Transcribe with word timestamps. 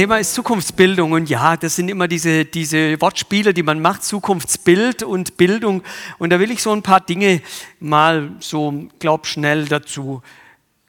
Thema 0.00 0.16
ist 0.16 0.32
Zukunftsbildung 0.32 1.12
und 1.12 1.28
ja, 1.28 1.58
das 1.58 1.76
sind 1.76 1.90
immer 1.90 2.08
diese, 2.08 2.46
diese 2.46 2.98
Wortspiele, 3.02 3.52
die 3.52 3.62
man 3.62 3.82
macht, 3.82 4.02
Zukunftsbild 4.02 5.02
und 5.02 5.36
Bildung. 5.36 5.82
Und 6.18 6.30
da 6.30 6.40
will 6.40 6.50
ich 6.50 6.62
so 6.62 6.72
ein 6.72 6.80
paar 6.80 7.02
Dinge 7.02 7.42
mal 7.80 8.30
so, 8.40 8.88
glaub, 8.98 9.26
schnell 9.26 9.66
dazu 9.66 10.22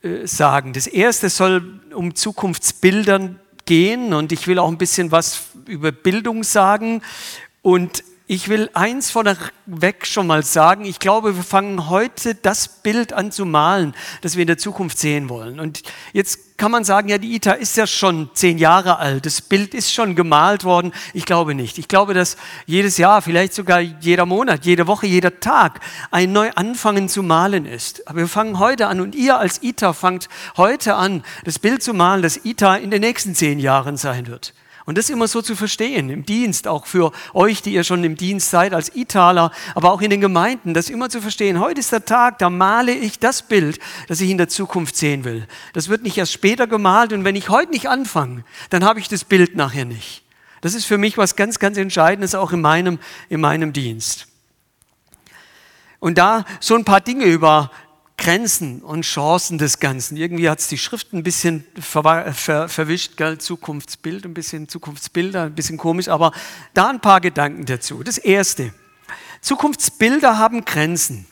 äh, 0.02 0.26
sagen. 0.26 0.72
Das 0.72 0.88
erste 0.88 1.30
soll 1.30 1.81
um 1.94 2.16
Zukunftsbildern 2.16 3.38
gehen 3.66 4.13
und 4.13 4.31
ich 4.31 4.48
will 4.48 4.59
auch 4.59 4.70
ein 4.70 4.77
bisschen 4.77 5.12
was 5.12 5.48
über 5.67 5.91
Bildung 5.91 6.45
sagen. 6.45 7.02
Und 7.62 8.05
ich 8.31 8.48
will 8.48 8.70
eins 8.73 9.12
vorneweg 9.12 10.08
schon 10.08 10.26
mal 10.26 10.41
sagen. 10.41 10.85
Ich 10.85 10.99
glaube, 10.99 11.35
wir 11.35 11.44
fangen 11.44 11.89
heute 11.89 12.34
das 12.34 12.70
Bild 12.70 13.12
an 13.12 13.30
zu 13.30 13.44
malen, 13.44 13.94
das 14.22 14.38
wir 14.38 14.44
in 14.44 14.48
der 14.48 14.58
Zukunft 14.58 14.98
sehen 14.99 15.27
wollen. 15.27 15.59
Und 15.59 15.81
jetzt 16.13 16.58
kann 16.58 16.72
man 16.72 16.86
sagen, 16.86 17.09
ja, 17.09 17.17
die 17.17 17.36
ITA 17.36 17.52
ist 17.52 17.75
ja 17.75 17.86
schon 17.86 18.30
zehn 18.34 18.58
Jahre 18.58 18.99
alt. 18.99 19.25
Das 19.25 19.41
Bild 19.41 19.73
ist 19.73 19.94
schon 19.94 20.16
gemalt 20.16 20.63
worden. 20.63 20.94
Ich 21.13 21.25
glaube 21.25 21.55
nicht. 21.55 21.77
Ich 21.77 21.89
glaube, 21.89 22.13
dass 22.13 22.38
jedes 22.66 22.98
Jahr, 22.98 23.22
vielleicht 23.22 23.53
sogar 23.53 23.81
jeder 23.81 24.25
Monat, 24.25 24.63
jede 24.63 24.88
Woche, 24.88 25.08
jeder 25.08 25.41
Tag 25.41 25.81
ein 26.09 26.31
Neuanfangen 26.31 27.09
zu 27.09 27.23
malen 27.23 27.66
ist. 27.66 28.08
Aber 28.08 28.19
wir 28.19 28.28
fangen 28.30 28.59
heute 28.59 28.88
an 28.88 29.02
und 29.02 29.13
ihr 29.13 29.39
als 29.39 29.61
ITA 29.61 29.91
fangt 29.91 30.30
heute 30.56 30.95
an, 30.95 31.25
das 31.44 31.59
Bild 31.59 31.84
zu 31.84 31.94
malen, 31.94 32.22
das 32.22 32.45
ITA 32.45 32.78
in 32.78 32.91
den 32.91 33.02
nächsten 33.02 33.36
zehn 33.36 33.59
Jahren 33.59 33.97
sein 33.97 34.28
wird. 34.28 34.53
Und 34.86 34.98
das 34.98 35.10
immer 35.10 35.28
so 35.28 35.42
zu 35.42 35.56
verstehen, 35.56 36.10
im 36.10 36.26
Dienst, 36.26 36.68
auch 36.68 36.86
für 36.86 37.12
euch, 37.34 37.62
die 37.62 37.74
ihr 37.74 37.84
schon 37.84 38.04
im 38.04 38.16
Dienst 38.16 38.50
seid, 38.50 38.74
als 38.74 38.96
Italer, 38.96 39.52
aber 39.76 39.92
auch 39.92 40.02
in 40.02 40.10
den 40.10 40.22
Gemeinden, 40.22 40.74
das 40.74 40.90
immer 40.90 41.10
zu 41.10 41.22
verstehen. 41.22 41.60
Heute 41.60 41.80
ist 41.80 41.92
der 41.92 42.06
Tag, 42.06 42.40
da 42.40 42.50
male 42.50 42.94
ich 42.94 43.20
das 43.20 43.44
Bild, 43.44 43.80
das 44.08 44.22
ich 44.22 44.30
in 44.30 44.38
der 44.38 44.50
Zukunft 44.50 44.96
sehen 44.96 45.24
will. 45.24 45.48
Das 45.74 45.90
wird 45.90 46.04
nicht 46.04 46.18
erst 46.18 46.34
später 46.34 46.68
gemalt 46.68 47.14
und 47.14 47.24
wenn 47.24 47.36
ich 47.36 47.50
heute 47.50 47.72
nicht 47.72 47.90
anfange, 47.90 48.44
dann 48.70 48.84
habe 48.84 49.00
ich 49.00 49.08
das 49.08 49.24
Bild 49.24 49.56
nachher 49.56 49.86
nicht. 49.86 50.24
Das 50.62 50.74
ist 50.74 50.86
für 50.86 50.98
mich 50.98 51.18
was 51.18 51.36
ganz, 51.36 51.59
ganz 51.59 51.78
Entscheidendes, 51.78 52.36
auch 52.36 52.52
in 52.52 52.62
meinem, 52.62 53.00
in 53.30 53.42
meinem 53.42 53.74
Dienst. 53.74 54.28
Und 56.00 56.18
da 56.18 56.46
so 56.59 56.76
ein 56.76 56.86
paar 56.86 57.02
Dinge 57.02 57.26
über 57.26 57.72
Grenzen 58.22 58.83
und 58.83 59.02
Chancen 59.02 59.58
des 59.58 59.80
Ganzen. 59.80 60.16
Irgendwie 60.16 60.47
hat 60.47 60.59
es 60.59 60.67
die 60.67 60.77
Schrift 60.77 61.11
ein 61.11 61.23
bisschen 61.23 61.66
ver 61.80 62.31
ver 62.33 62.69
verwischt, 62.69 63.17
gell? 63.17 63.39
Zukunftsbild, 63.39 64.25
ein 64.25 64.36
bisschen 64.36 64.69
Zukunftsbilder, 64.69 65.45
ein 65.45 65.55
bisschen 65.55 65.80
komisch, 65.80 66.08
aber 66.08 66.31
da 66.75 66.89
ein 66.89 67.00
paar 67.00 67.19
Gedanken 67.19 67.66
dazu. 67.66 68.03
Das 68.03 68.19
erste, 68.19 68.75
Zukunftsbilder 69.41 70.38
haben 70.38 70.66
Grenzen. 70.66 71.25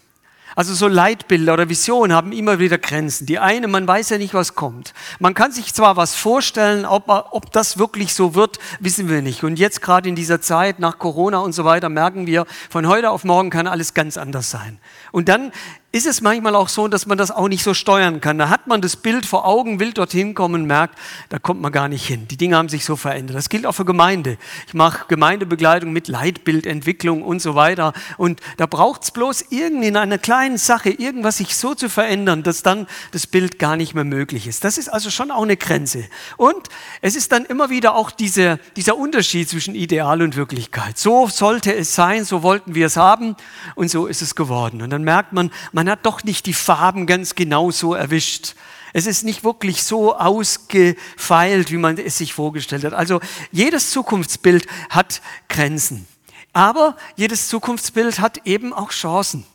Also 0.55 0.73
so 0.73 0.87
Leitbilder 0.87 1.53
oder 1.53 1.69
Visionen 1.69 2.11
haben 2.11 2.31
immer 2.31 2.57
wieder 2.57 2.79
Grenzen. 2.79 3.27
Die 3.27 3.37
eine, 3.37 3.67
man 3.67 3.87
weiß 3.87 4.09
ja 4.09 4.17
nicht, 4.17 4.33
was 4.33 4.55
kommt. 4.55 4.93
Man 5.19 5.35
kann 5.35 5.51
sich 5.51 5.73
zwar 5.75 5.95
was 5.95 6.15
vorstellen, 6.15 6.85
ob, 6.85 7.07
ob 7.07 7.51
das 7.51 7.77
wirklich 7.77 8.15
so 8.15 8.33
wird, 8.33 8.57
wissen 8.79 9.09
wir 9.09 9.21
nicht. 9.21 9.43
Und 9.43 9.59
jetzt 9.59 9.81
gerade 9.81 10.09
in 10.09 10.15
dieser 10.15 10.41
Zeit 10.41 10.79
nach 10.79 10.97
Corona 10.97 11.37
und 11.37 11.53
so 11.53 11.65
weiter 11.65 11.87
merken 11.87 12.25
wir, 12.25 12.45
von 12.69 12.87
heute 12.87 13.11
auf 13.11 13.23
morgen 13.23 13.51
kann 13.51 13.67
alles 13.67 13.93
ganz 13.93 14.17
anders 14.17 14.49
sein. 14.49 14.79
Und 15.11 15.29
dann 15.29 15.51
ist 15.91 16.05
es 16.05 16.21
manchmal 16.21 16.55
auch 16.55 16.69
so, 16.69 16.87
dass 16.87 17.08
man 17.08 17.17
das 17.17 17.31
auch 17.31 17.47
nicht 17.47 17.64
so 17.64 17.73
steuern 17.73 18.21
kann. 18.21 18.37
Da 18.37 18.49
hat 18.49 18.67
man 18.67 18.80
das 18.80 18.95
Bild 18.95 19.25
vor 19.25 19.47
Augen, 19.47 19.80
will 19.80 19.91
dorthin 19.91 20.36
kommen, 20.36 20.65
merkt, 20.65 20.99
da 21.30 21.39
kommt 21.39 21.61
man 21.61 21.71
gar 21.71 21.87
nicht 21.87 22.05
hin. 22.05 22.27
Die 22.27 22.37
Dinge 22.37 22.58
haben 22.58 22.69
sich 22.69 22.86
so 22.86 22.95
verändert. 22.95 23.36
Das 23.36 23.49
gilt 23.49 23.65
auch 23.65 23.71
für 23.71 23.86
Gemeinde. 23.86 24.37
Ich 24.67 24.75
mache 24.75 25.08
Gemeindebegleitung 25.08 25.91
mit 25.91 26.08
Leitbildentwicklung 26.08 27.23
und 27.23 27.41
so 27.41 27.55
weiter. 27.55 27.93
Und 28.17 28.39
da 28.58 28.67
braucht 28.67 29.02
es 29.03 29.11
bloß 29.11 29.45
irgendwie 29.49 29.87
in 29.87 29.97
einer 29.97 30.19
kleinen 30.19 30.59
Sache 30.59 30.91
irgendwas 30.91 31.37
sich 31.37 31.55
so 31.55 31.73
zu 31.73 31.89
verändern, 31.89 32.43
dass 32.43 32.61
dann 32.61 32.85
das 33.11 33.25
Bild 33.25 33.58
gar 33.58 33.75
nicht 33.75 33.95
mehr 33.95 34.03
möglich 34.03 34.45
ist. 34.45 34.64
Das 34.64 34.77
ist 34.77 34.89
also 34.89 35.09
schon 35.09 35.31
auch 35.31 35.41
eine 35.41 35.58
Grenze. 35.58 36.05
Und 36.37 36.69
es 37.02 37.15
ist 37.15 37.31
dann 37.31 37.45
immer 37.45 37.71
wieder 37.71 37.95
auch 37.95 38.11
diese, 38.11 38.59
dieser 38.75 38.95
Unterschied 38.95 39.49
zwischen 39.49 39.73
Ideal 39.73 40.21
und 40.21 40.35
Wirklichkeit. 40.35 40.99
So 40.99 41.27
sollte 41.27 41.73
es 41.73 41.95
sein, 41.95 42.25
so 42.25 42.43
wollten 42.43 42.75
wir 42.75 42.85
es 42.85 42.95
haben 42.95 43.35
und 43.73 43.89
so 43.89 44.05
ist 44.05 44.21
es 44.21 44.35
geworden. 44.35 44.83
Und 44.83 44.91
dann 44.91 45.03
merkt 45.03 45.33
man, 45.33 45.49
man 45.78 45.78
hat 45.87 46.05
doch 46.07 46.23
nicht 46.23 46.47
die 46.47 46.53
Farben 46.53 47.05
ganz 47.05 47.35
genau 47.35 47.69
so 47.69 47.93
erwischt. 47.93 48.55
Es 48.91 49.05
ist 49.05 49.23
nicht 49.23 49.43
wirklich 49.43 49.83
so 49.83 50.15
ausgefeilt, 50.15 51.71
wie 51.71 51.77
man 51.77 51.97
es 51.97 52.17
sich 52.17 52.33
vorgestellt 52.33 52.83
hat. 52.83 52.93
Also 52.93 53.19
jedes 53.51 53.91
Zukunftsbild 53.91 54.65
hat 54.89 55.21
Grenzen. 55.47 56.07
Aber 56.53 56.97
jedes 57.15 57.47
Zukunftsbild 57.49 58.19
hat 58.19 58.47
eben 58.47 58.73
auch 58.73 58.89
Chancen. 58.89 59.45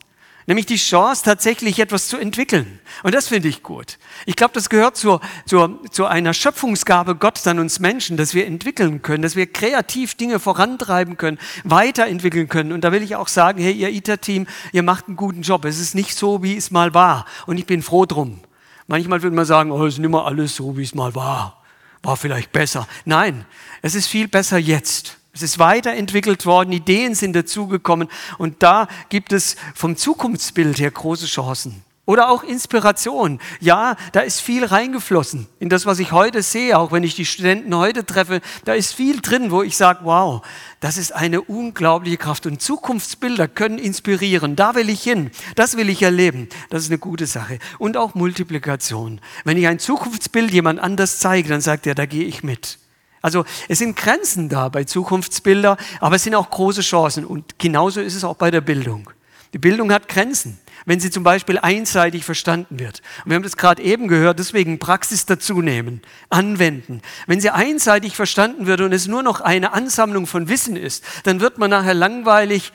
Nämlich 0.47 0.67
die 0.67 0.77
Chance, 0.77 1.23
tatsächlich 1.25 1.79
etwas 1.79 2.09
zu 2.09 2.19
entwickeln. 2.19 2.79
Und 3.03 3.15
das 3.15 3.29
finde 3.29 3.49
ich 3.49 3.63
gut. 3.63 3.99
Ich 4.27 4.37
glaube, 4.37 4.53
das 4.53 4.69
gehört 4.69 4.97
zur, 4.97 5.21
zur, 5.47 5.81
zu 5.91 6.05
einer 6.05 6.35
Schöpfungsgabe 6.35 7.15
Gottes 7.15 7.47
an 7.47 7.59
uns 7.59 7.81
Menschen, 7.81 8.19
dass 8.19 8.35
wir 8.35 8.47
entwickeln 8.47 9.01
können, 9.01 9.23
dass 9.23 9.37
wir 9.37 9.47
kreativ 9.47 10.17
Dinge 10.17 10.39
vorantreiben 10.39 11.17
können, 11.17 11.39
weiterentwickeln 11.65 12.49
können. 12.49 12.73
Und 12.73 12.83
da 12.85 12.93
will 12.93 13.03
ich 13.03 13.17
auch 13.17 13.29
sagen, 13.29 13.63
hey, 13.63 13.73
ihr 13.73 13.89
ITER-Team, 13.89 14.47
ihr 14.73 14.83
macht 14.83 15.07
einen 15.07 15.17
guten 15.17 15.41
Job. 15.41 15.65
Es 15.65 15.81
ist 15.81 15.95
nicht 15.95 16.15
so, 16.15 16.43
wie 16.43 16.57
es 16.57 16.71
mal 16.71 16.93
war. 16.93 17.25
Und 17.47 17.57
ich 17.57 17.65
bin 17.65 17.83
froh 17.83 18.05
drum. 18.05 18.41
Manchmal 18.87 19.23
würde 19.23 19.35
man 19.35 19.47
sagen, 19.47 19.71
oh, 19.71 19.87
es 19.87 19.95
ist 19.95 20.01
nicht 20.01 20.11
mehr 20.11 20.25
alles 20.25 20.57
so, 20.57 20.77
wie 20.77 20.83
es 20.83 20.95
mal 20.95 21.15
war. 21.15 21.63
War 22.03 22.19
vielleicht 22.19 22.53
besser. 22.53 22.87
Nein, 23.07 23.47
es 23.81 23.95
ist 23.95 24.09
viel 24.09 24.29
besser 24.29 24.59
jetzt. 24.59 25.17
Es 25.35 25.43
ist 25.43 25.59
weiterentwickelt 25.59 26.47
worden, 26.47 26.73
Ideen 26.73 27.17
sind 27.17 27.35
dazugekommen 27.35 28.09
und 28.39 28.63
da 28.63 28.87
gibt 29.09 29.33
es 29.33 29.57
vom 29.75 29.97
Zukunftsbild 29.97 30.79
her 30.79 30.93
große 30.93 31.27
Chancen. 31.27 31.83
Oder 32.07 32.31
auch 32.31 32.43
Inspiration. 32.43 33.41
Ja, 33.61 33.97
da 34.13 34.21
ist 34.21 34.41
viel 34.41 34.65
reingeflossen 34.65 35.49
in 35.59 35.71
das, 35.71 35.87
was 35.87 35.99
ich 35.99 36.13
heute 36.13 36.43
sehe, 36.43 36.79
auch 36.79 36.93
wenn 36.93 37.03
ich 37.03 37.15
die 37.15 37.25
Studenten 37.25 37.75
heute 37.75 38.05
treffe. 38.05 38.43
Da 38.67 38.75
ist 38.75 38.93
viel 38.93 39.23
drin, 39.23 39.51
wo 39.51 39.63
ich 39.63 39.77
sage, 39.77 40.01
wow, 40.03 40.43
das 40.81 40.99
ist 40.99 41.13
eine 41.13 41.41
unglaubliche 41.41 42.19
Kraft. 42.19 42.45
Und 42.45 42.61
Zukunftsbilder 42.61 43.49
können 43.49 43.79
inspirieren. 43.79 44.55
Da 44.55 44.75
will 44.75 44.91
ich 44.91 45.03
hin. 45.03 45.31
Das 45.57 45.79
will 45.79 45.89
ich 45.89 46.03
erleben. 46.03 46.51
Das 46.69 46.83
ist 46.83 46.91
eine 46.91 46.99
gute 46.99 47.27
Sache. 47.27 47.59
Und 47.79 47.97
auch 47.97 48.15
Multiplikation. 48.15 49.23
Wenn 49.45 49.57
ich 49.57 49.67
ein 49.67 49.79
Zukunftsbild 49.79 50.51
jemand 50.51 50.81
anders 50.81 51.21
zeige, 51.21 51.49
dann 51.49 51.63
sagt 51.63 51.87
er, 51.87 51.95
da 51.95 52.05
gehe 52.05 52.25
ich 52.25 52.43
mit. 52.43 52.79
Also 53.25 53.47
es 53.69 53.79
sind 53.79 53.97
Grenzen 53.97 54.51
da 54.51 54.69
bei 54.69 54.85
Zukunftsbilder, 54.85 55.79
aber 55.99 56.17
es 56.17 56.25
sind 56.25 56.35
auch 56.35 56.51
große 56.51 56.83
Chancen. 56.83 57.25
Und 57.25 57.59
genauso 57.59 58.03
ist 58.03 58.15
es 58.15 58.23
auch 58.23 58.37
bei 58.37 58.51
der 58.51 58.61
Bildung. 58.61 59.09
Die 59.55 59.59
Bildung 59.59 59.91
hat 59.91 60.09
Grenzen, 60.09 60.61
wenn 60.85 61.01
sie 61.01 61.11
zum 61.11 61.23
Beispiel 61.23 61.59
einseitig 61.59 62.27
verstanden 62.27 62.79
wird. 62.79 63.01
Und 63.25 63.31
wir 63.31 63.37
haben 63.37 63.43
das 63.43 63.57
gerade 63.57 63.83
eben 63.83 64.09
gehört, 64.09 64.39
deswegen 64.39 64.79
Praxis 64.79 65.25
dazu 65.25 65.63
nehmen, 65.63 66.03
anwenden. 66.29 67.01
Wenn 67.27 67.41
sie 67.41 67.49
einseitig 67.49 68.15
verstanden 68.15 68.67
wird 68.67 68.83
und 68.83 68.93
es 68.93 69.07
nur 69.07 69.23
noch 69.23 69.41
eine 69.41 69.73
Ansammlung 69.73 70.27
von 70.27 70.51
Wissen 70.51 70.77
ist, 70.77 71.03
dann 71.23 71.41
wird 71.41 71.57
man 71.57 71.71
nachher 71.71 71.95
langweilig, 71.95 72.73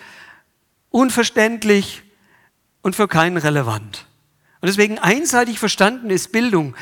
unverständlich 0.89 2.01
und 2.81 2.95
für 2.95 3.07
keinen 3.07 3.37
relevant. 3.37 4.07
Und 4.61 4.67
deswegen 4.67 4.97
einseitig 4.97 5.59
verstanden 5.59 6.09
ist 6.09 6.31
Bildung 6.31 6.73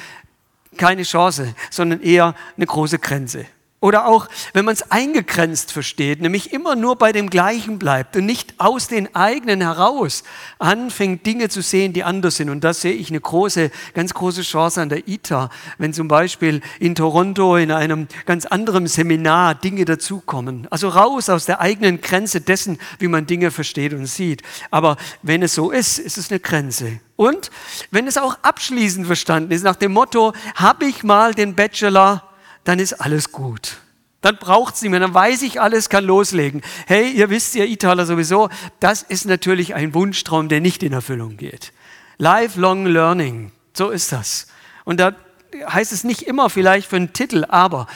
keine 0.78 1.04
Chance, 1.04 1.54
sondern 1.70 2.00
eher 2.00 2.34
eine 2.56 2.66
große 2.66 3.00
Grenze. 3.00 3.46
Oder 3.80 4.08
auch, 4.08 4.28
wenn 4.54 4.66
man 4.66 4.74
es 4.74 4.90
eingegrenzt 4.92 5.72
versteht, 5.72 6.20
nämlich 6.20 6.52
immer 6.52 6.76
nur 6.76 6.96
bei 6.96 7.12
dem 7.12 7.30
Gleichen 7.30 7.78
bleibt 7.78 8.16
und 8.16 8.26
nicht 8.26 8.56
aus 8.58 8.88
den 8.88 9.14
eigenen 9.14 9.62
heraus 9.62 10.24
anfängt, 10.58 11.28
Dinge 11.28 11.50
zu 11.50 11.62
sehen, 11.62 11.94
die 11.94 12.04
anders 12.04 12.38
sind. 12.38 12.50
Und 12.50 12.64
da 12.64 12.74
sehe 12.74 12.94
ich 12.94 13.12
eine 13.12 13.22
große, 13.22 13.70
ganz 13.94 14.16
große 14.16 14.42
Chance 14.42 14.82
an 14.82 14.90
der 14.90 15.08
ITA, 15.08 15.52
wenn 15.78 15.94
zum 15.94 16.08
Beispiel 16.08 16.62
in 16.80 16.96
Toronto 16.96 17.56
in 17.56 17.72
einem 17.72 18.08
ganz 18.26 18.48
anderen 18.48 18.88
Seminar 18.88 19.54
Dinge 19.54 19.86
dazukommen. 19.86 20.68
Also 20.72 20.90
raus 20.90 21.30
aus 21.30 21.46
der 21.46 21.62
eigenen 21.62 22.02
Grenze 22.02 22.42
dessen, 22.42 22.80
wie 22.98 23.08
man 23.08 23.28
Dinge 23.28 23.52
versteht 23.52 23.94
und 23.94 24.08
sieht. 24.08 24.42
Aber 24.72 24.98
wenn 25.22 25.44
es 25.44 25.54
so 25.54 25.70
ist, 25.70 26.00
ist 26.00 26.18
es 26.18 26.32
eine 26.32 26.40
Grenze. 26.40 27.00
Und 27.16 27.52
wenn 27.92 28.08
es 28.08 28.18
auch 28.18 28.40
abschließend 28.42 29.06
verstanden 29.06 29.52
ist, 29.52 29.64
nach 29.64 29.76
dem 29.76 29.94
Motto, 29.94 30.34
habe 30.56 30.86
ich 30.86 31.04
mal 31.04 31.36
den 31.36 31.54
Bachelor 31.54 32.27
dann 32.68 32.80
ist 32.80 32.94
alles 32.94 33.32
gut. 33.32 33.78
Dann 34.22 34.38
braucht 34.38 34.76
es 34.76 34.82
nicht 34.82 34.92
mehr, 34.92 35.00
dann 35.00 35.14
weiß 35.14 35.42
ich 35.44 35.62
alles, 35.62 35.90
kann 35.90 36.04
loslegen. 36.04 36.62
Hey, 36.86 37.12
ihr 37.12 37.30
wisst 37.30 37.56
ja, 37.56 37.64
Italer 37.64 38.06
sowieso, 38.06 38.50
das 38.80 39.04
ist 39.04 39.26
natürlich 39.26 39.74
ein 39.74 39.94
Wunschtraum, 39.94 40.50
der 40.50 40.60
nicht 40.60 40.84
in 40.84 40.92
Erfüllung 40.92 41.38
geht. 41.38 41.72
Lifelong 42.18 42.86
Learning, 42.88 43.52
so 43.74 43.90
ist 43.90 44.12
das. 44.12 44.48
Und 44.84 45.00
da 45.00 45.16
heißt 45.54 45.94
es 45.94 46.04
nicht 46.04 46.24
immer 46.24 46.50
vielleicht 46.50 46.90
für 46.90 46.98
einen 46.98 47.14
Titel, 47.14 47.46
aber 47.48 47.88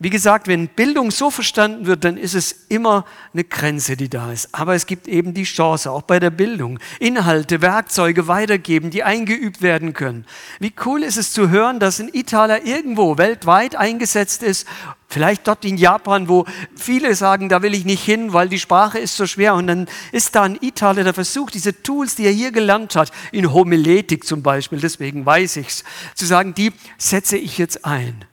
Wie 0.00 0.10
gesagt, 0.10 0.46
wenn 0.46 0.68
Bildung 0.68 1.10
so 1.10 1.28
verstanden 1.28 1.86
wird, 1.86 2.04
dann 2.04 2.16
ist 2.16 2.34
es 2.34 2.66
immer 2.68 3.04
eine 3.32 3.42
Grenze, 3.42 3.96
die 3.96 4.08
da 4.08 4.30
ist. 4.30 4.48
Aber 4.52 4.74
es 4.76 4.86
gibt 4.86 5.08
eben 5.08 5.34
die 5.34 5.42
Chance, 5.42 5.90
auch 5.90 6.02
bei 6.02 6.20
der 6.20 6.30
Bildung, 6.30 6.78
Inhalte, 7.00 7.62
Werkzeuge 7.62 8.28
weitergeben, 8.28 8.90
die 8.90 9.02
eingeübt 9.02 9.60
werden 9.60 9.94
können. 9.94 10.24
Wie 10.60 10.72
cool 10.84 11.02
ist 11.02 11.16
es 11.16 11.32
zu 11.32 11.50
hören, 11.50 11.80
dass 11.80 11.98
ein 11.98 12.10
Italer 12.12 12.64
irgendwo 12.64 13.18
weltweit 13.18 13.74
eingesetzt 13.74 14.44
ist, 14.44 14.68
vielleicht 15.08 15.48
dort 15.48 15.64
in 15.64 15.76
Japan, 15.76 16.28
wo 16.28 16.44
viele 16.76 17.16
sagen, 17.16 17.48
da 17.48 17.62
will 17.62 17.74
ich 17.74 17.84
nicht 17.84 18.04
hin, 18.04 18.32
weil 18.32 18.48
die 18.48 18.60
Sprache 18.60 19.00
ist 19.00 19.16
so 19.16 19.26
schwer. 19.26 19.54
Und 19.54 19.66
dann 19.66 19.88
ist 20.12 20.36
da 20.36 20.42
ein 20.42 20.58
Italer, 20.60 21.02
der 21.02 21.14
versucht, 21.14 21.54
diese 21.54 21.82
Tools, 21.82 22.14
die 22.14 22.26
er 22.26 22.32
hier 22.32 22.52
gelernt 22.52 22.94
hat, 22.94 23.10
in 23.32 23.52
Homiletik 23.52 24.24
zum 24.24 24.44
Beispiel, 24.44 24.78
deswegen 24.78 25.26
weiß 25.26 25.56
ich's, 25.56 25.82
zu 26.14 26.24
sagen, 26.24 26.54
die 26.54 26.72
setze 26.98 27.36
ich 27.36 27.58
jetzt 27.58 27.84
ein. 27.84 28.24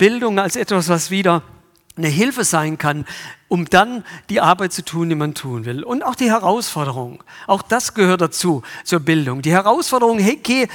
Bildung 0.00 0.38
als 0.38 0.56
etwas, 0.56 0.88
was 0.88 1.10
wieder 1.10 1.42
eine 1.94 2.08
Hilfe 2.08 2.42
sein 2.44 2.78
kann, 2.78 3.04
um 3.48 3.66
dann 3.66 4.02
die 4.30 4.40
Arbeit 4.40 4.72
zu 4.72 4.82
tun, 4.82 5.10
die 5.10 5.14
man 5.14 5.34
tun 5.34 5.66
will. 5.66 5.84
Und 5.84 6.02
auch 6.02 6.14
die 6.14 6.30
Herausforderung. 6.30 7.22
Auch 7.46 7.60
das 7.60 7.92
gehört 7.92 8.22
dazu, 8.22 8.62
zur 8.82 9.00
Bildung. 9.00 9.42
Die 9.42 9.52
Herausforderung, 9.52 10.18
hey, 10.18 10.40
geh 10.42 10.68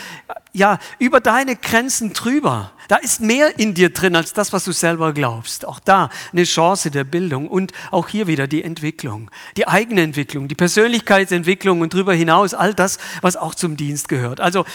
ja 0.54 0.78
über 1.00 1.22
deine 1.22 1.56
Grenzen 1.56 2.14
drüber. 2.14 2.72
Da 2.88 2.98
ist 2.98 3.20
mehr 3.20 3.58
in 3.58 3.74
dir 3.74 3.90
drin 3.90 4.16
als 4.16 4.34
das, 4.34 4.54
was 4.54 4.64
du 4.64 4.74
selber 4.74 5.12
glaubst. 5.12 5.66
Auch 5.66 5.80
da 5.80 6.12
eine 6.32 6.44
Chance 6.44 6.92
der 6.92 7.04
Bildung 7.04 7.48
und 7.48 7.72
auch 7.90 8.08
hier 8.08 8.28
wieder 8.28 8.46
die 8.46 8.64
Entwicklung, 8.64 9.32
die 9.58 9.68
eigene 9.68 10.04
Entwicklung, 10.04 10.48
die 10.48 10.56
Persönlichkeitsentwicklung 10.56 11.82
und 11.82 11.96
darüber 11.96 12.14
hinaus 12.14 12.54
all 12.54 12.76
das, 12.76 13.00
was 13.22 13.38
auch 13.38 13.56
zum 13.56 13.76
Dienst 13.76 14.08
gehört. 14.08 14.40
Also 14.40 14.66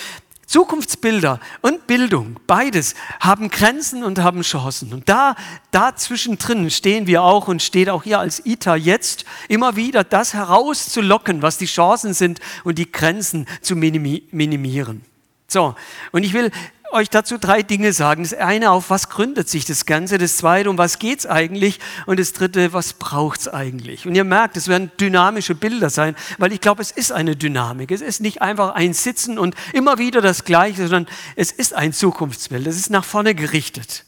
Zukunftsbilder 0.50 1.38
und 1.60 1.86
Bildung, 1.86 2.40
beides 2.48 2.96
haben 3.20 3.50
Grenzen 3.50 4.02
und 4.02 4.18
haben 4.18 4.42
Chancen. 4.42 4.92
Und 4.92 5.08
da, 5.08 5.36
da 5.70 5.94
zwischendrin 5.94 6.68
stehen 6.70 7.06
wir 7.06 7.22
auch 7.22 7.46
und 7.46 7.62
steht 7.62 7.88
auch 7.88 8.02
hier 8.02 8.18
als 8.18 8.44
ITA 8.44 8.74
jetzt 8.74 9.24
immer 9.46 9.76
wieder, 9.76 10.02
das 10.02 10.34
herauszulocken, 10.34 11.40
was 11.40 11.56
die 11.56 11.66
Chancen 11.66 12.14
sind 12.14 12.40
und 12.64 12.78
die 12.78 12.90
Grenzen 12.90 13.46
zu 13.60 13.76
minimieren. 13.76 15.04
So, 15.46 15.76
und 16.10 16.24
ich 16.24 16.32
will 16.32 16.50
euch 16.92 17.10
dazu 17.10 17.38
drei 17.38 17.62
Dinge 17.62 17.92
sagen. 17.92 18.22
Das 18.22 18.34
eine, 18.34 18.70
auf 18.70 18.90
was 18.90 19.08
gründet 19.08 19.48
sich 19.48 19.64
das 19.64 19.86
Ganze? 19.86 20.18
Das 20.18 20.36
zweite, 20.36 20.70
um 20.70 20.78
was 20.78 20.98
geht's 20.98 21.26
eigentlich? 21.26 21.78
Und 22.06 22.20
das 22.20 22.32
dritte, 22.32 22.72
was 22.72 22.94
braucht's 22.94 23.48
eigentlich? 23.48 24.06
Und 24.06 24.14
ihr 24.14 24.24
merkt, 24.24 24.56
es 24.56 24.68
werden 24.68 24.90
dynamische 25.00 25.54
Bilder 25.54 25.90
sein, 25.90 26.16
weil 26.38 26.52
ich 26.52 26.60
glaube, 26.60 26.82
es 26.82 26.90
ist 26.90 27.12
eine 27.12 27.36
Dynamik. 27.36 27.90
Es 27.90 28.00
ist 28.00 28.20
nicht 28.20 28.42
einfach 28.42 28.74
ein 28.74 28.92
Sitzen 28.92 29.38
und 29.38 29.54
immer 29.72 29.98
wieder 29.98 30.20
das 30.20 30.44
Gleiche, 30.44 30.88
sondern 30.88 31.06
es 31.36 31.52
ist 31.52 31.74
ein 31.74 31.92
Zukunftsbild. 31.92 32.66
Es 32.66 32.76
ist 32.76 32.90
nach 32.90 33.04
vorne 33.04 33.34
gerichtet. 33.34 34.04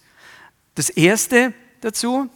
Das 0.74 0.90
erste 0.90 1.52
dazu, 1.80 2.30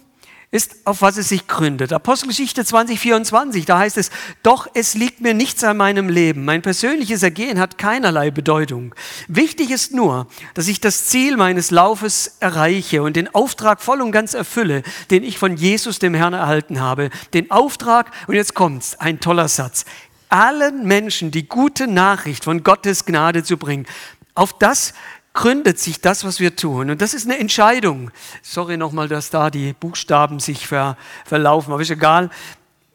ist, 0.51 0.77
auf 0.85 1.03
was 1.03 1.17
es 1.17 1.29
sich 1.29 1.49
gründet. 1.49 1.93
Apostelgeschichte 1.93 2.65
2024, 2.65 3.65
da 3.65 3.79
heißt 3.79 3.99
es, 3.99 4.11
doch 4.43 4.69
es 4.75 4.95
liegt 4.95 5.21
mir 5.21 5.35
nichts 5.35 5.65
an 5.65 5.77
meinem 5.77 6.09
Leben. 6.09 6.45
Mein 6.45 6.63
persönliches 6.63 7.23
Ergehen 7.23 7.59
hat 7.59 7.79
keinerlei 7.79 8.31
Bedeutung. 8.31 8.95
Wichtig 9.29 9.71
ist 9.71 9.93
nur, 9.93 10.29
dass 10.55 10.69
ich 10.69 10.81
das 10.81 11.07
Ziel 11.07 11.37
meines 11.37 11.71
Laufes 11.71 12.37
erreiche 12.41 13.03
und 13.03 13.17
den 13.17 13.35
Auftrag 13.35 13.83
voll 13.83 14.01
und 14.01 14.13
ganz 14.13 14.35
erfülle, 14.35 14.83
den 15.11 15.25
ich 15.25 15.39
von 15.39 15.57
Jesus, 15.57 15.99
dem 15.99 16.15
Herrn, 16.15 16.33
erhalten 16.33 16.81
habe. 16.81 17.11
Den 17.35 17.51
Auftrag, 17.51 18.13
und 18.27 18.35
jetzt 18.35 18.55
kommt's, 18.55 18.95
ein 18.99 19.21
toller 19.21 19.49
Satz, 19.49 19.85
allen 20.29 20.87
Menschen 20.87 21.31
die 21.31 21.49
gute 21.49 21.87
Nachricht 21.87 22.45
von 22.45 22.63
Gottes 22.63 23.05
Gnade 23.05 23.43
zu 23.43 23.57
bringen. 23.57 23.87
Auf 24.35 24.53
das 24.59 24.93
gründet 25.37 25.79
sich 25.79 26.00
das, 26.00 26.25
was 26.25 26.41
wir 26.41 26.56
tun. 26.56 26.91
Und 26.91 27.00
das 27.00 27.15
ist 27.15 27.27
eine 27.27 27.38
Entscheidung. 27.38 28.11
Sorry 28.43 28.77
nochmal, 28.77 29.06
dass 29.06 29.31
da 29.31 29.50
die 29.50 29.75
Buchstaben 29.75 30.41
sich 30.41 30.67
ver, 30.67 30.97
verlaufen, 31.25 31.73
aber 31.73 31.83
ist 31.83 31.91
egal. 31.91 32.31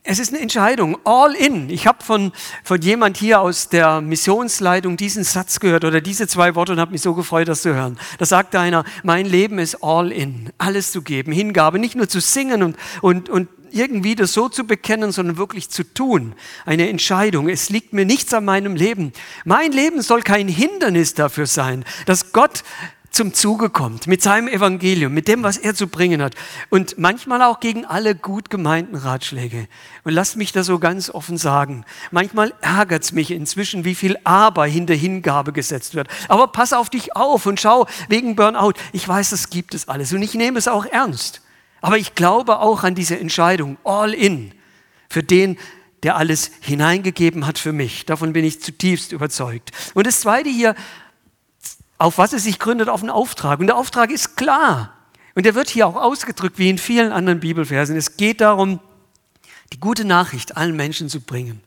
Es 0.04 0.18
ist 0.18 0.34
eine 0.34 0.42
Entscheidung, 0.42 0.98
all 1.06 1.36
in. 1.36 1.70
Ich 1.70 1.86
habe 1.86 2.04
von, 2.04 2.32
von 2.64 2.82
jemand 2.82 3.18
hier 3.18 3.40
aus 3.40 3.70
der 3.70 4.02
Missionsleitung 4.02 4.98
diesen 4.98 5.24
Satz 5.24 5.60
gehört 5.60 5.86
oder 5.86 6.02
diese 6.02 6.28
zwei 6.28 6.56
Worte 6.56 6.72
und 6.72 6.80
habe 6.80 6.92
mich 6.92 7.04
so 7.04 7.14
gefreut, 7.14 7.48
das 7.48 7.62
zu 7.62 7.76
hören. 7.76 8.00
Da 8.18 8.26
sagte 8.26 8.60
einer, 8.60 8.84
mein 9.04 9.28
Leben 9.28 9.60
ist 9.60 9.84
all 9.84 10.12
in, 10.12 10.50
alles 10.58 10.92
zu 10.92 11.04
geben, 11.04 11.32
Hingabe, 11.32 11.78
nicht 11.78 11.96
nur 11.96 12.10
zu 12.10 12.20
singen 12.20 12.64
und, 12.64 12.78
und, 13.02 13.30
und 13.30 13.48
irgendwie 13.74 14.16
das 14.16 14.34
so 14.34 14.50
zu 14.50 14.66
bekennen, 14.66 15.12
sondern 15.12 15.38
wirklich 15.38 15.70
zu 15.70 15.84
tun. 15.84 16.34
Eine 16.66 16.90
Entscheidung. 16.90 17.50
Es 17.50 17.70
liegt 17.70 17.94
mir 17.94 18.06
nichts 18.06 18.34
an 18.34 18.46
meinem 18.46 18.76
Leben. 18.76 19.14
Mein 19.46 19.72
Leben 19.72 20.02
soll 20.02 20.22
kein 20.22 20.48
Hindernis 20.48 21.14
dafür 21.14 21.48
sein, 21.48 21.86
dass 22.06 22.34
Gott 22.34 22.64
zum 23.12 23.34
Zuge 23.34 23.70
kommt 23.70 24.08
mit 24.08 24.22
seinem 24.22 24.48
Evangelium, 24.48 25.14
mit 25.14 25.28
dem, 25.28 25.44
was 25.44 25.58
er 25.58 25.76
zu 25.76 25.88
bringen 25.88 26.22
hat 26.22 26.34
und 26.70 26.98
manchmal 26.98 27.42
auch 27.42 27.60
gegen 27.60 27.86
alle 27.86 28.16
gut 28.16 28.50
gemeinten 28.50 28.96
Ratschläge. 28.96 29.68
Und 30.04 30.14
lasst 30.14 30.38
mich 30.38 30.54
das 30.54 30.68
so 30.68 30.80
ganz 30.80 31.10
offen 31.10 31.38
sagen. 31.38 31.86
Manchmal 32.10 32.54
ärgert 32.62 33.04
es 33.04 33.12
mich 33.12 33.32
inzwischen, 33.32 33.84
wie 33.84 33.96
viel 33.96 34.18
Aber 34.24 34.66
hinter 34.66 34.94
Hingabe 34.94 35.52
gesetzt 35.52 35.94
wird. 35.94 36.08
Aber 36.30 36.48
pass 36.48 36.72
auf 36.74 36.90
dich 36.90 37.16
auf 37.16 37.46
und 37.46 37.60
schau 37.60 37.86
wegen 38.08 38.36
Burnout. 38.36 38.74
Ich 38.94 39.08
weiß, 39.08 39.32
das 39.32 39.50
gibt 39.50 39.74
es 39.74 39.90
alles 39.90 40.14
und 40.14 40.22
ich 40.22 40.34
nehme 40.34 40.58
es 40.58 40.70
auch 40.70 40.86
ernst. 40.86 41.42
Aber 41.82 41.98
ich 41.98 42.16
glaube 42.16 42.60
auch 42.60 42.84
an 42.84 42.96
diese 42.96 43.20
Entscheidung, 43.20 43.78
all 43.84 44.14
in, 44.14 44.54
für 45.10 45.24
den, 45.24 45.58
der 46.04 46.16
alles 46.16 46.52
hineingegeben 46.62 47.46
hat 47.46 47.60
für 47.60 47.74
mich. 47.74 48.06
Davon 48.06 48.34
bin 48.34 48.46
ich 48.46 48.62
zutiefst 48.62 49.12
überzeugt. 49.12 49.72
Und 49.94 50.08
das 50.08 50.22
Zweite 50.22 50.50
hier, 50.50 50.76
auf 51.98 52.18
was 52.18 52.34
es 52.34 52.44
sich 52.44 52.60
gründet, 52.60 52.90
auf 52.90 53.02
einen 53.02 53.10
Auftrag. 53.10 53.60
Und 53.60 53.68
der 53.68 53.78
Auftrag 53.78 54.10
ist 54.10 54.38
klar. 54.38 54.96
Und 55.36 55.46
der 55.46 55.56
wird 55.56 55.70
hier 55.70 55.88
auch 55.88 55.96
ausgedrückt, 55.96 56.58
wie 56.58 56.70
in 56.70 56.78
vielen 56.78 57.12
anderen 57.12 57.40
Bibelversen. 57.40 57.96
Es 57.96 58.18
geht 58.18 58.42
darum, 58.42 58.80
die 59.74 59.80
gute 59.80 60.06
Nachricht 60.06 60.58
allen 60.58 60.76
Menschen 60.76 61.10
zu 61.10 61.22
bringen. 61.22 61.62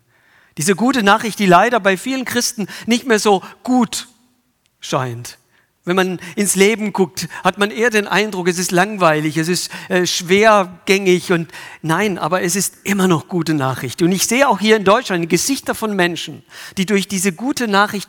Diese 0.58 0.76
gute 0.76 1.02
Nachricht, 1.02 1.38
die 1.38 1.46
leider 1.46 1.80
bei 1.80 1.96
vielen 1.96 2.24
Christen 2.24 2.68
nicht 2.86 3.06
mehr 3.06 3.18
so 3.18 3.42
gut 3.62 4.08
scheint. 4.80 5.38
Wenn 5.86 5.96
man 5.96 6.18
ins 6.34 6.56
Leben 6.56 6.94
guckt, 6.94 7.28
hat 7.42 7.58
man 7.58 7.70
eher 7.70 7.90
den 7.90 8.06
Eindruck, 8.06 8.48
es 8.48 8.58
ist 8.58 8.70
langweilig, 8.70 9.36
es 9.36 9.48
ist 9.48 9.70
äh, 9.90 10.06
schwergängig 10.06 11.30
und 11.30 11.50
nein, 11.82 12.16
aber 12.16 12.40
es 12.40 12.56
ist 12.56 12.76
immer 12.84 13.06
noch 13.06 13.28
gute 13.28 13.52
Nachricht. 13.52 14.00
Und 14.00 14.10
ich 14.10 14.26
sehe 14.26 14.48
auch 14.48 14.60
hier 14.60 14.76
in 14.76 14.84
Deutschland 14.84 15.28
Gesichter 15.28 15.74
von 15.74 15.94
Menschen, 15.94 16.42
die 16.78 16.86
durch 16.86 17.06
diese 17.06 17.32
gute 17.32 17.68
Nachricht 17.68 18.08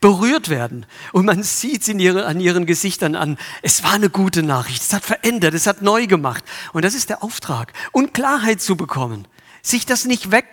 berührt 0.00 0.48
werden. 0.48 0.84
Und 1.12 1.26
man 1.26 1.44
sieht 1.44 1.82
es 1.82 1.88
ihre, 1.88 2.26
an 2.26 2.40
ihren 2.40 2.66
Gesichtern 2.66 3.14
an. 3.14 3.38
Es 3.62 3.84
war 3.84 3.92
eine 3.92 4.10
gute 4.10 4.42
Nachricht. 4.42 4.82
Es 4.82 4.92
hat 4.92 5.04
verändert. 5.04 5.54
Es 5.54 5.68
hat 5.68 5.80
neu 5.80 6.08
gemacht. 6.08 6.44
Und 6.72 6.84
das 6.84 6.94
ist 6.94 7.08
der 7.08 7.22
Auftrag. 7.22 7.72
Und 7.92 8.14
Klarheit 8.14 8.60
zu 8.60 8.76
bekommen. 8.76 9.28
Sich 9.62 9.86
das 9.86 10.04
nicht 10.04 10.30
weg 10.30 10.46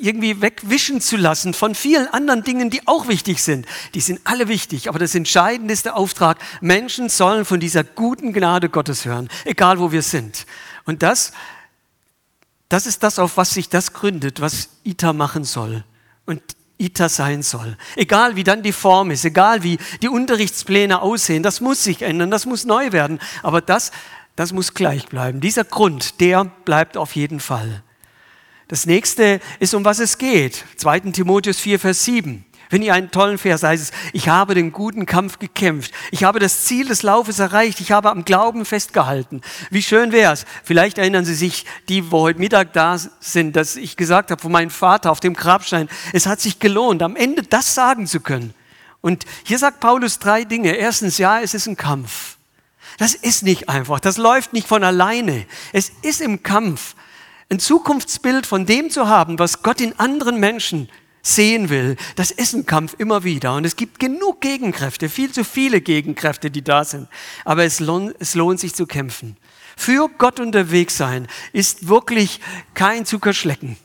irgendwie 0.00 0.40
wegwischen 0.40 1.00
zu 1.00 1.16
lassen 1.16 1.54
von 1.54 1.74
vielen 1.74 2.06
anderen 2.08 2.42
Dingen, 2.42 2.70
die 2.70 2.86
auch 2.86 3.08
wichtig 3.08 3.42
sind. 3.42 3.66
Die 3.94 4.00
sind 4.00 4.20
alle 4.24 4.48
wichtig, 4.48 4.88
aber 4.88 4.98
das 4.98 5.14
Entscheidende 5.14 5.72
ist 5.72 5.86
der 5.86 5.96
Auftrag, 5.96 6.38
Menschen 6.60 7.08
sollen 7.08 7.44
von 7.44 7.60
dieser 7.60 7.84
guten 7.84 8.32
Gnade 8.32 8.68
Gottes 8.68 9.04
hören, 9.04 9.28
egal 9.44 9.78
wo 9.78 9.90
wir 9.92 10.02
sind. 10.02 10.46
Und 10.84 11.02
das, 11.02 11.32
das 12.68 12.86
ist 12.86 13.02
das, 13.02 13.18
auf 13.18 13.36
was 13.36 13.50
sich 13.50 13.68
das 13.68 13.92
gründet, 13.92 14.40
was 14.40 14.68
ITA 14.84 15.12
machen 15.12 15.44
soll 15.44 15.84
und 16.26 16.42
ITA 16.78 17.08
sein 17.08 17.42
soll. 17.42 17.76
Egal 17.96 18.36
wie 18.36 18.44
dann 18.44 18.62
die 18.62 18.72
Form 18.72 19.10
ist, 19.10 19.24
egal 19.24 19.62
wie 19.62 19.78
die 20.02 20.08
Unterrichtspläne 20.08 21.00
aussehen, 21.00 21.42
das 21.42 21.60
muss 21.60 21.82
sich 21.82 22.02
ändern, 22.02 22.30
das 22.30 22.46
muss 22.46 22.64
neu 22.64 22.92
werden, 22.92 23.18
aber 23.42 23.60
das, 23.60 23.90
das 24.38 24.52
muss 24.52 24.72
gleich 24.72 25.06
bleiben. 25.08 25.40
Dieser 25.40 25.64
Grund, 25.64 26.20
der 26.20 26.44
bleibt 26.44 26.96
auf 26.96 27.16
jeden 27.16 27.40
Fall. 27.40 27.82
Das 28.68 28.86
nächste 28.86 29.40
ist, 29.58 29.74
um 29.74 29.84
was 29.84 29.98
es 29.98 30.16
geht. 30.16 30.64
2. 30.76 31.00
Timotheus 31.10 31.58
4, 31.58 31.80
Vers 31.80 32.04
7. 32.04 32.44
Wenn 32.70 32.82
ihr 32.82 32.94
einen 32.94 33.10
tollen 33.10 33.36
Vers 33.36 33.64
heißt 33.64 33.82
es, 33.82 33.92
ich 34.12 34.28
habe 34.28 34.54
den 34.54 34.70
guten 34.70 35.06
Kampf 35.06 35.40
gekämpft. 35.40 35.92
Ich 36.12 36.22
habe 36.22 36.38
das 36.38 36.66
Ziel 36.66 36.86
des 36.86 37.02
Laufes 37.02 37.40
erreicht. 37.40 37.80
Ich 37.80 37.90
habe 37.90 38.10
am 38.10 38.24
Glauben 38.24 38.64
festgehalten. 38.64 39.40
Wie 39.70 39.82
schön 39.82 40.12
wäre 40.12 40.34
es. 40.34 40.46
Vielleicht 40.62 40.98
erinnern 40.98 41.24
Sie 41.24 41.34
sich, 41.34 41.64
die, 41.88 42.12
wo 42.12 42.20
heute 42.20 42.38
Mittag 42.38 42.72
da 42.74 42.96
sind, 43.18 43.56
dass 43.56 43.74
ich 43.74 43.96
gesagt 43.96 44.30
habe 44.30 44.40
von 44.40 44.52
meinem 44.52 44.70
Vater 44.70 45.10
auf 45.10 45.18
dem 45.18 45.34
Grabstein, 45.34 45.88
es 46.12 46.28
hat 46.28 46.40
sich 46.40 46.60
gelohnt, 46.60 47.02
am 47.02 47.16
Ende 47.16 47.42
das 47.42 47.74
sagen 47.74 48.06
zu 48.06 48.20
können. 48.20 48.54
Und 49.00 49.24
hier 49.42 49.58
sagt 49.58 49.80
Paulus 49.80 50.20
drei 50.20 50.44
Dinge. 50.44 50.76
Erstens, 50.76 51.18
ja, 51.18 51.40
es 51.40 51.54
ist 51.54 51.66
ein 51.66 51.76
Kampf. 51.76 52.37
Das 52.98 53.14
ist 53.14 53.42
nicht 53.42 53.68
einfach. 53.68 54.00
Das 54.00 54.18
läuft 54.18 54.52
nicht 54.52 54.68
von 54.68 54.84
alleine. 54.84 55.46
Es 55.72 55.90
ist 56.02 56.20
im 56.20 56.42
Kampf 56.42 56.94
ein 57.50 57.58
Zukunftsbild 57.58 58.44
von 58.44 58.66
dem 58.66 58.90
zu 58.90 59.08
haben, 59.08 59.38
was 59.38 59.62
Gott 59.62 59.80
in 59.80 59.98
anderen 59.98 60.38
Menschen 60.38 60.90
sehen 61.22 61.68
will, 61.68 61.96
das 62.16 62.30
ist 62.30 62.54
ein 62.54 62.66
Kampf 62.66 62.94
immer 62.98 63.24
wieder. 63.24 63.54
Und 63.54 63.64
es 63.64 63.76
gibt 63.76 63.98
genug 63.98 64.40
Gegenkräfte, 64.40 65.08
viel 65.08 65.32
zu 65.32 65.44
viele 65.44 65.80
Gegenkräfte, 65.80 66.50
die 66.50 66.62
da 66.62 66.84
sind. 66.84 67.08
Aber 67.44 67.64
es 67.64 67.80
lohnt, 67.80 68.14
es 68.18 68.34
lohnt 68.34 68.60
sich 68.60 68.74
zu 68.74 68.86
kämpfen. 68.86 69.36
Für 69.76 70.08
Gott 70.18 70.40
unterwegs 70.40 70.96
sein 70.96 71.28
ist 71.52 71.88
wirklich 71.88 72.40
kein 72.74 73.04
Zuckerschlecken. 73.04 73.76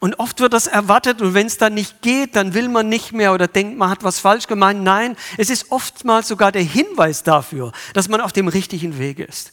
Und 0.00 0.20
oft 0.20 0.38
wird 0.40 0.52
das 0.52 0.68
erwartet 0.68 1.20
und 1.20 1.34
wenn 1.34 1.48
es 1.48 1.58
dann 1.58 1.74
nicht 1.74 2.02
geht, 2.02 2.36
dann 2.36 2.54
will 2.54 2.68
man 2.68 2.88
nicht 2.88 3.12
mehr 3.12 3.34
oder 3.34 3.48
denkt, 3.48 3.76
man 3.76 3.90
hat 3.90 4.04
was 4.04 4.20
falsch 4.20 4.46
gemeint. 4.46 4.82
Nein, 4.84 5.16
es 5.38 5.50
ist 5.50 5.72
oftmals 5.72 6.28
sogar 6.28 6.52
der 6.52 6.62
Hinweis 6.62 7.24
dafür, 7.24 7.72
dass 7.94 8.08
man 8.08 8.20
auf 8.20 8.32
dem 8.32 8.46
richtigen 8.46 8.98
Weg 8.98 9.18
ist. 9.18 9.52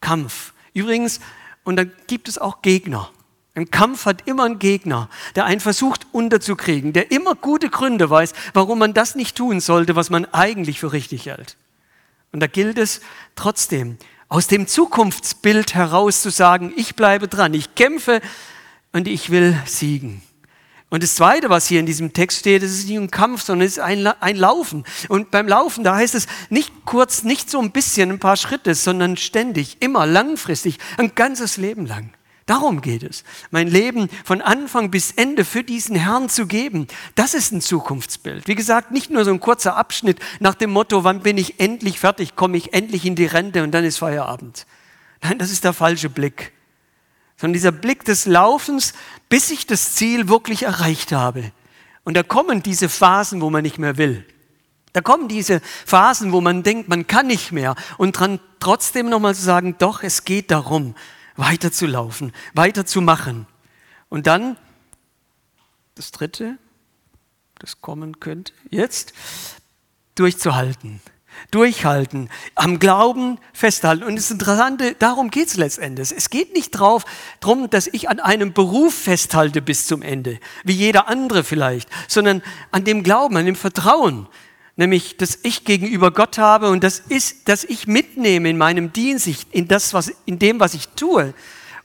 Kampf. 0.00 0.52
Übrigens, 0.72 1.20
und 1.62 1.76
dann 1.76 1.92
gibt 2.08 2.28
es 2.28 2.38
auch 2.38 2.60
Gegner. 2.60 3.10
Ein 3.54 3.70
Kampf 3.70 4.06
hat 4.06 4.26
immer 4.26 4.44
einen 4.44 4.58
Gegner, 4.58 5.08
der 5.36 5.44
einen 5.44 5.60
versucht 5.60 6.08
unterzukriegen, 6.10 6.92
der 6.92 7.12
immer 7.12 7.36
gute 7.36 7.70
Gründe 7.70 8.10
weiß, 8.10 8.32
warum 8.52 8.80
man 8.80 8.94
das 8.94 9.14
nicht 9.14 9.36
tun 9.36 9.60
sollte, 9.60 9.94
was 9.94 10.10
man 10.10 10.24
eigentlich 10.32 10.80
für 10.80 10.92
richtig 10.92 11.26
hält. 11.26 11.56
Und 12.32 12.40
da 12.40 12.48
gilt 12.48 12.78
es 12.78 13.00
trotzdem, 13.36 13.96
aus 14.28 14.48
dem 14.48 14.66
Zukunftsbild 14.66 15.74
heraus 15.76 16.20
zu 16.20 16.30
sagen, 16.30 16.72
ich 16.76 16.96
bleibe 16.96 17.28
dran, 17.28 17.54
ich 17.54 17.76
kämpfe 17.76 18.20
und 18.94 19.08
ich 19.08 19.28
will 19.28 19.60
siegen. 19.66 20.22
Und 20.88 21.02
das 21.02 21.16
Zweite, 21.16 21.50
was 21.50 21.66
hier 21.66 21.80
in 21.80 21.86
diesem 21.86 22.12
Text 22.12 22.38
steht, 22.38 22.62
das 22.62 22.70
ist 22.70 22.88
nicht 22.88 22.96
ein 22.96 23.10
Kampf, 23.10 23.42
sondern 23.42 23.66
es 23.66 23.72
ist 23.72 23.82
ein, 23.82 24.06
ein 24.06 24.36
Laufen. 24.36 24.84
Und 25.08 25.32
beim 25.32 25.48
Laufen, 25.48 25.82
da 25.82 25.96
heißt 25.96 26.14
es 26.14 26.28
nicht 26.50 26.72
kurz, 26.84 27.24
nicht 27.24 27.50
so 27.50 27.60
ein 27.60 27.72
bisschen, 27.72 28.12
ein 28.12 28.20
paar 28.20 28.36
Schritte, 28.36 28.76
sondern 28.76 29.16
ständig, 29.16 29.78
immer, 29.80 30.06
langfristig, 30.06 30.78
ein 30.96 31.16
ganzes 31.16 31.56
Leben 31.56 31.86
lang. 31.86 32.10
Darum 32.46 32.82
geht 32.82 33.02
es. 33.02 33.24
Mein 33.50 33.66
Leben 33.66 34.08
von 34.24 34.40
Anfang 34.40 34.92
bis 34.92 35.10
Ende 35.10 35.44
für 35.44 35.64
diesen 35.64 35.96
Herrn 35.96 36.28
zu 36.28 36.46
geben, 36.46 36.86
das 37.16 37.34
ist 37.34 37.50
ein 37.50 37.60
Zukunftsbild. 37.60 38.46
Wie 38.46 38.54
gesagt, 38.54 38.92
nicht 38.92 39.10
nur 39.10 39.24
so 39.24 39.32
ein 39.32 39.40
kurzer 39.40 39.76
Abschnitt 39.76 40.20
nach 40.38 40.54
dem 40.54 40.70
Motto, 40.70 41.02
wann 41.02 41.20
bin 41.20 41.38
ich 41.38 41.58
endlich 41.58 41.98
fertig, 41.98 42.36
komme 42.36 42.56
ich 42.56 42.72
endlich 42.72 43.04
in 43.04 43.16
die 43.16 43.26
Rente 43.26 43.64
und 43.64 43.72
dann 43.72 43.82
ist 43.82 43.98
Feierabend. 43.98 44.66
Nein, 45.22 45.38
das 45.38 45.50
ist 45.50 45.64
der 45.64 45.72
falsche 45.72 46.10
Blick 46.10 46.52
sondern 47.36 47.54
dieser 47.54 47.72
Blick 47.72 48.04
des 48.04 48.26
Laufens, 48.26 48.94
bis 49.28 49.50
ich 49.50 49.66
das 49.66 49.94
Ziel 49.94 50.28
wirklich 50.28 50.64
erreicht 50.64 51.12
habe. 51.12 51.52
Und 52.04 52.16
da 52.16 52.22
kommen 52.22 52.62
diese 52.62 52.88
Phasen, 52.88 53.40
wo 53.40 53.50
man 53.50 53.62
nicht 53.62 53.78
mehr 53.78 53.96
will. 53.96 54.26
Da 54.92 55.00
kommen 55.00 55.26
diese 55.26 55.60
Phasen, 55.86 56.32
wo 56.32 56.40
man 56.40 56.62
denkt, 56.62 56.88
man 56.88 57.06
kann 57.06 57.26
nicht 57.26 57.50
mehr. 57.50 57.74
Und 57.98 58.18
dran 58.18 58.38
trotzdem 58.60 59.08
nochmal 59.08 59.34
zu 59.34 59.42
sagen, 59.42 59.76
doch, 59.78 60.02
es 60.02 60.24
geht 60.24 60.50
darum, 60.50 60.94
weiterzulaufen, 61.36 62.32
weiterzumachen. 62.52 63.46
Und 64.08 64.26
dann 64.26 64.56
das 65.96 66.12
Dritte, 66.12 66.58
das 67.58 67.80
kommen 67.80 68.20
könnte, 68.20 68.52
jetzt 68.70 69.12
durchzuhalten 70.14 71.00
durchhalten, 71.50 72.28
am 72.54 72.78
Glauben 72.78 73.38
festhalten. 73.52 74.04
Und 74.04 74.16
das 74.16 74.30
Interessante, 74.30 74.94
darum 74.98 75.30
geht 75.30 75.48
es 75.48 75.56
letztendlich. 75.56 76.12
Es 76.16 76.30
geht 76.30 76.54
nicht 76.54 76.70
drauf, 76.70 77.04
darum, 77.40 77.70
dass 77.70 77.86
ich 77.86 78.08
an 78.08 78.20
einem 78.20 78.52
Beruf 78.52 78.94
festhalte 78.94 79.62
bis 79.62 79.86
zum 79.86 80.02
Ende, 80.02 80.38
wie 80.64 80.72
jeder 80.72 81.08
andere 81.08 81.44
vielleicht, 81.44 81.88
sondern 82.08 82.42
an 82.70 82.84
dem 82.84 83.02
Glauben, 83.02 83.36
an 83.36 83.46
dem 83.46 83.56
Vertrauen, 83.56 84.26
nämlich, 84.76 85.16
dass 85.16 85.38
ich 85.42 85.64
gegenüber 85.64 86.10
Gott 86.10 86.38
habe 86.38 86.70
und 86.70 86.84
das 86.84 86.98
ist, 86.98 87.48
dass 87.48 87.64
ich 87.64 87.86
mitnehme 87.86 88.48
in 88.48 88.58
meinem 88.58 88.92
Dienst, 88.92 89.28
in, 89.52 89.68
das, 89.68 89.94
was, 89.94 90.12
in 90.26 90.38
dem, 90.38 90.60
was 90.60 90.74
ich 90.74 90.88
tue, 90.88 91.34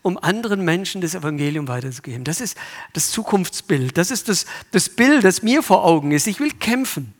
um 0.02 0.18
anderen 0.18 0.64
Menschen 0.64 1.02
das 1.02 1.14
Evangelium 1.14 1.68
weiterzugeben. 1.68 2.24
Das 2.24 2.42
ist 2.42 2.58
das 2.94 3.12
Zukunftsbild. 3.12 3.98
Das 3.98 4.12
ist 4.12 4.30
das, 4.30 4.46
das 4.72 4.90
Bild, 4.90 5.24
das 5.24 5.44
mir 5.44 5.62
vor 5.62 5.84
Augen 5.84 6.12
ist. 6.12 6.28
Ich 6.28 6.40
will 6.40 6.52
kämpfen. 6.52 7.14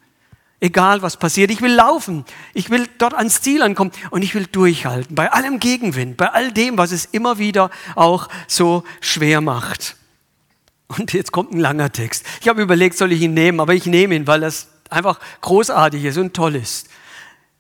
Egal 0.62 1.02
was 1.02 1.16
passiert, 1.16 1.52
ich 1.52 1.62
will 1.62 1.72
laufen, 1.72 2.26
ich 2.54 2.70
will 2.70 2.88
dort 2.98 3.14
ans 3.14 3.42
Ziel 3.42 3.62
ankommen 3.62 3.92
und 4.10 4.24
ich 4.24 4.36
will 4.36 4.46
durchhalten, 4.46 5.16
bei 5.16 5.32
allem 5.32 5.60
Gegenwind, 5.60 6.18
bei 6.18 6.30
all 6.30 6.52
dem, 6.52 6.78
was 6.78 6.92
es 6.92 7.06
immer 7.06 7.38
wieder 7.38 7.70
auch 7.96 8.28
so 8.48 8.84
schwer 9.00 9.40
macht. 9.40 9.96
Und 10.90 11.14
jetzt 11.14 11.32
kommt 11.32 11.54
ein 11.54 11.60
langer 11.60 11.92
Text. 11.92 12.26
Ich 12.42 12.50
habe 12.50 12.62
überlegt, 12.62 12.98
soll 12.98 13.12
ich 13.14 13.22
ihn 13.22 13.34
nehmen, 13.34 13.62
aber 13.62 13.74
ich 13.74 13.86
nehme 13.86 14.16
ihn, 14.16 14.28
weil 14.28 14.42
das 14.42 14.68
einfach 14.90 15.20
großartig 15.42 16.04
ist 16.04 16.18
und 16.18 16.34
toll 16.34 16.56
ist. 16.56 16.90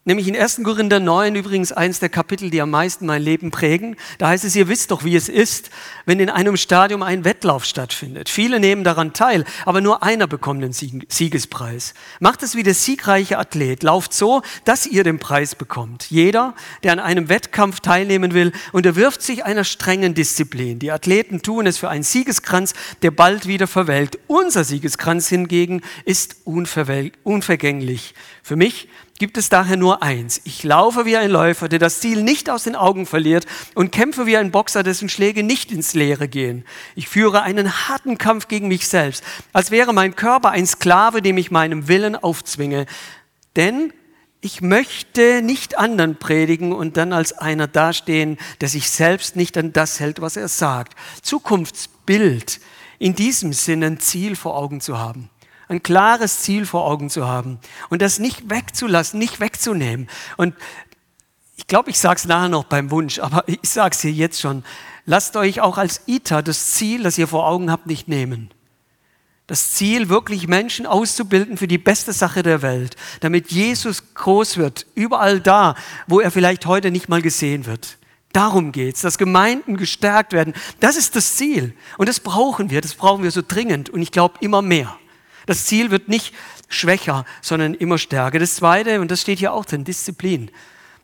Nämlich 0.10 0.28
in 0.28 0.36
1. 0.36 0.62
Korinther 0.64 1.00
9 1.00 1.36
übrigens 1.36 1.72
eins 1.72 2.00
der 2.00 2.10
Kapitel, 2.10 2.50
die 2.50 2.64
am 2.64 2.72
meisten 2.72 3.06
mein 3.06 3.22
Leben 3.22 3.52
prägen. 3.52 3.96
Da 4.18 4.30
heißt 4.30 4.44
es, 4.44 4.56
ihr 4.56 4.68
wisst 4.68 4.90
doch, 4.90 5.04
wie 5.04 5.16
es 5.16 5.30
ist, 5.30 5.70
wenn 6.08 6.20
in 6.20 6.32
einem 6.32 6.58
Stadium 6.58 7.04
ein 7.04 7.26
Wettlauf 7.26 7.64
stattfindet. 7.64 8.28
Viele 8.28 8.60
nehmen 8.60 8.84
daran 8.84 9.14
teil, 9.14 9.46
aber 9.66 9.82
nur 9.82 10.02
einer 10.02 10.26
bekommt 10.26 10.64
den 10.64 10.74
Siegespreis. 10.74 11.94
Macht 12.20 12.42
es 12.42 12.56
wie 12.56 12.64
der 12.64 12.74
siegreiche 12.74 13.38
Athlet. 13.38 13.84
Lauft 13.84 14.12
so, 14.12 14.42
dass 14.66 14.88
ihr 14.88 15.04
den 15.04 15.20
Preis 15.20 15.54
bekommt. 15.54 16.08
Jeder, 16.10 16.56
der 16.82 16.94
an 16.94 17.00
einem 17.00 17.30
Wettkampf 17.30 17.80
teilnehmen 17.80 18.34
will, 18.34 18.52
unterwirft 18.72 19.22
sich 19.22 19.46
einer 19.46 19.64
strengen 19.64 20.16
Disziplin. 20.16 20.80
Die 20.80 20.92
Athleten 20.92 21.44
tun 21.44 21.68
es 21.68 21.78
für 21.78 21.90
einen 21.90 22.02
Siegeskranz, 22.02 22.74
der 23.04 23.12
bald 23.12 23.46
wieder 23.46 23.68
verwelkt. 23.68 24.18
Unser 24.26 24.64
Siegeskranz 24.64 25.30
hingegen 25.30 25.84
ist 26.04 26.38
unvergänglich. 26.46 28.16
Für 28.42 28.56
mich 28.56 28.88
gibt 29.20 29.38
es 29.38 29.50
daher 29.50 29.78
nur 29.78 30.02
eins. 30.02 30.42
Ich 30.46 30.64
laufe 30.64 31.06
wie 31.06 31.18
ein 31.18 31.30
Läufer, 31.30 31.70
der 31.70 31.78
das 31.78 32.00
Ziel 32.00 32.24
nicht 32.24 32.50
aus 32.50 32.64
den 32.64 32.76
Augen 32.76 33.06
verliert 33.06 33.46
und 33.76 33.92
kämpfe 33.92 34.26
wie 34.26 34.38
ein 34.38 34.50
Boxer, 34.50 34.82
dessen 34.82 35.10
Schläge 35.10 35.44
nicht 35.44 35.72
ins 35.72 35.94
Leere 35.94 36.28
gehen. 36.28 36.66
Ich 36.96 37.10
führe 37.10 37.44
einen 37.44 37.88
harten 37.88 38.18
Kampf 38.18 38.48
gegen 38.48 38.70
mich 38.70 38.88
selbst, 38.88 39.24
als 39.54 39.72
wäre 39.72 39.94
mein 39.94 40.16
Körper 40.16 40.52
ein 40.52 40.66
Sklave, 40.66 41.22
dem 41.22 41.38
ich 41.38 41.52
meinem 41.52 41.90
Willen 41.90 42.16
aufzwinge. 42.16 42.86
Denn 43.58 43.94
ich 44.40 44.62
möchte 44.62 45.42
nicht 45.42 45.78
anderen 45.78 46.16
predigen 46.16 46.72
und 46.72 46.96
dann 46.96 47.12
als 47.12 47.34
einer 47.34 47.68
dastehen, 47.68 48.38
der 48.62 48.70
sich 48.70 48.90
selbst 48.90 49.36
nicht 49.36 49.58
an 49.58 49.74
das 49.74 50.00
hält, 50.00 50.22
was 50.22 50.38
er 50.38 50.48
sagt. 50.48 50.96
Zukunftsbild, 51.22 52.62
in 53.00 53.16
diesem 53.16 53.52
Sinne 53.52 53.88
ein 53.88 54.00
Ziel 54.00 54.38
vor 54.38 54.56
Augen 54.56 54.80
zu 54.80 54.98
haben 54.98 55.30
ein 55.70 55.82
klares 55.82 56.42
Ziel 56.42 56.66
vor 56.66 56.86
Augen 56.86 57.10
zu 57.10 57.28
haben 57.28 57.60
und 57.90 58.02
das 58.02 58.20
nicht 58.20 58.50
wegzulassen, 58.50 59.20
nicht 59.20 59.40
wegzunehmen. 59.40 60.10
Und 60.36 60.56
ich 61.56 61.68
glaube, 61.68 61.92
ich 61.92 62.00
sage 62.00 62.18
es 62.18 62.26
nachher 62.26 62.50
noch 62.50 62.66
beim 62.66 62.92
Wunsch, 62.92 63.20
aber 63.20 63.44
ich 63.48 63.70
sage 63.70 63.94
es 63.94 64.02
hier 64.02 64.12
jetzt 64.12 64.42
schon. 64.42 64.64
Lasst 65.06 65.38
euch 65.38 65.62
auch 65.62 65.78
als 65.78 66.02
ITA 66.08 66.42
das 66.42 66.72
Ziel, 66.72 67.04
das 67.04 67.18
ihr 67.18 67.28
vor 67.28 67.48
Augen 67.48 67.72
habt, 67.72 67.86
nicht 67.86 68.08
nehmen. 68.08 68.50
Das 69.46 69.74
Ziel, 69.74 70.10
wirklich 70.10 70.48
Menschen 70.48 70.86
auszubilden 70.86 71.58
für 71.58 71.68
die 71.68 71.80
beste 71.80 72.14
Sache 72.14 72.44
der 72.44 72.62
Welt, 72.62 72.96
damit 73.20 73.52
Jesus 73.52 74.14
groß 74.14 74.58
wird, 74.58 74.86
überall 74.96 75.40
da, 75.40 75.76
wo 76.08 76.20
er 76.20 76.30
vielleicht 76.30 76.66
heute 76.66 76.92
nicht 76.92 77.10
mal 77.10 77.22
gesehen 77.22 77.66
wird. 77.66 77.98
Darum 78.32 78.72
geht's, 78.72 79.02
dass 79.02 79.18
Gemeinden 79.18 79.78
gestärkt 79.78 80.34
werden. 80.34 80.54
Das 80.80 80.98
ist 80.98 81.16
das 81.16 81.36
Ziel. 81.36 81.74
Und 81.98 82.08
das 82.08 82.20
brauchen 82.20 82.70
wir, 82.70 82.82
das 82.82 82.94
brauchen 82.94 83.24
wir 83.24 83.32
so 83.32 83.42
dringend 83.48 83.90
und 83.90 84.02
ich 84.02 84.12
glaube 84.12 84.36
immer 84.42 84.62
mehr. 84.62 84.96
Das 85.50 85.66
Ziel 85.66 85.90
wird 85.90 86.10
nicht 86.10 86.36
schwächer, 86.68 87.26
sondern 87.42 87.74
immer 87.74 87.98
stärker. 87.98 88.38
Das 88.38 88.54
Zweite, 88.54 89.02
und 89.02 89.10
das 89.10 89.22
steht 89.22 89.40
hier 89.40 89.52
auch 89.52 89.66
drin, 89.66 89.84
Disziplin. 89.84 90.52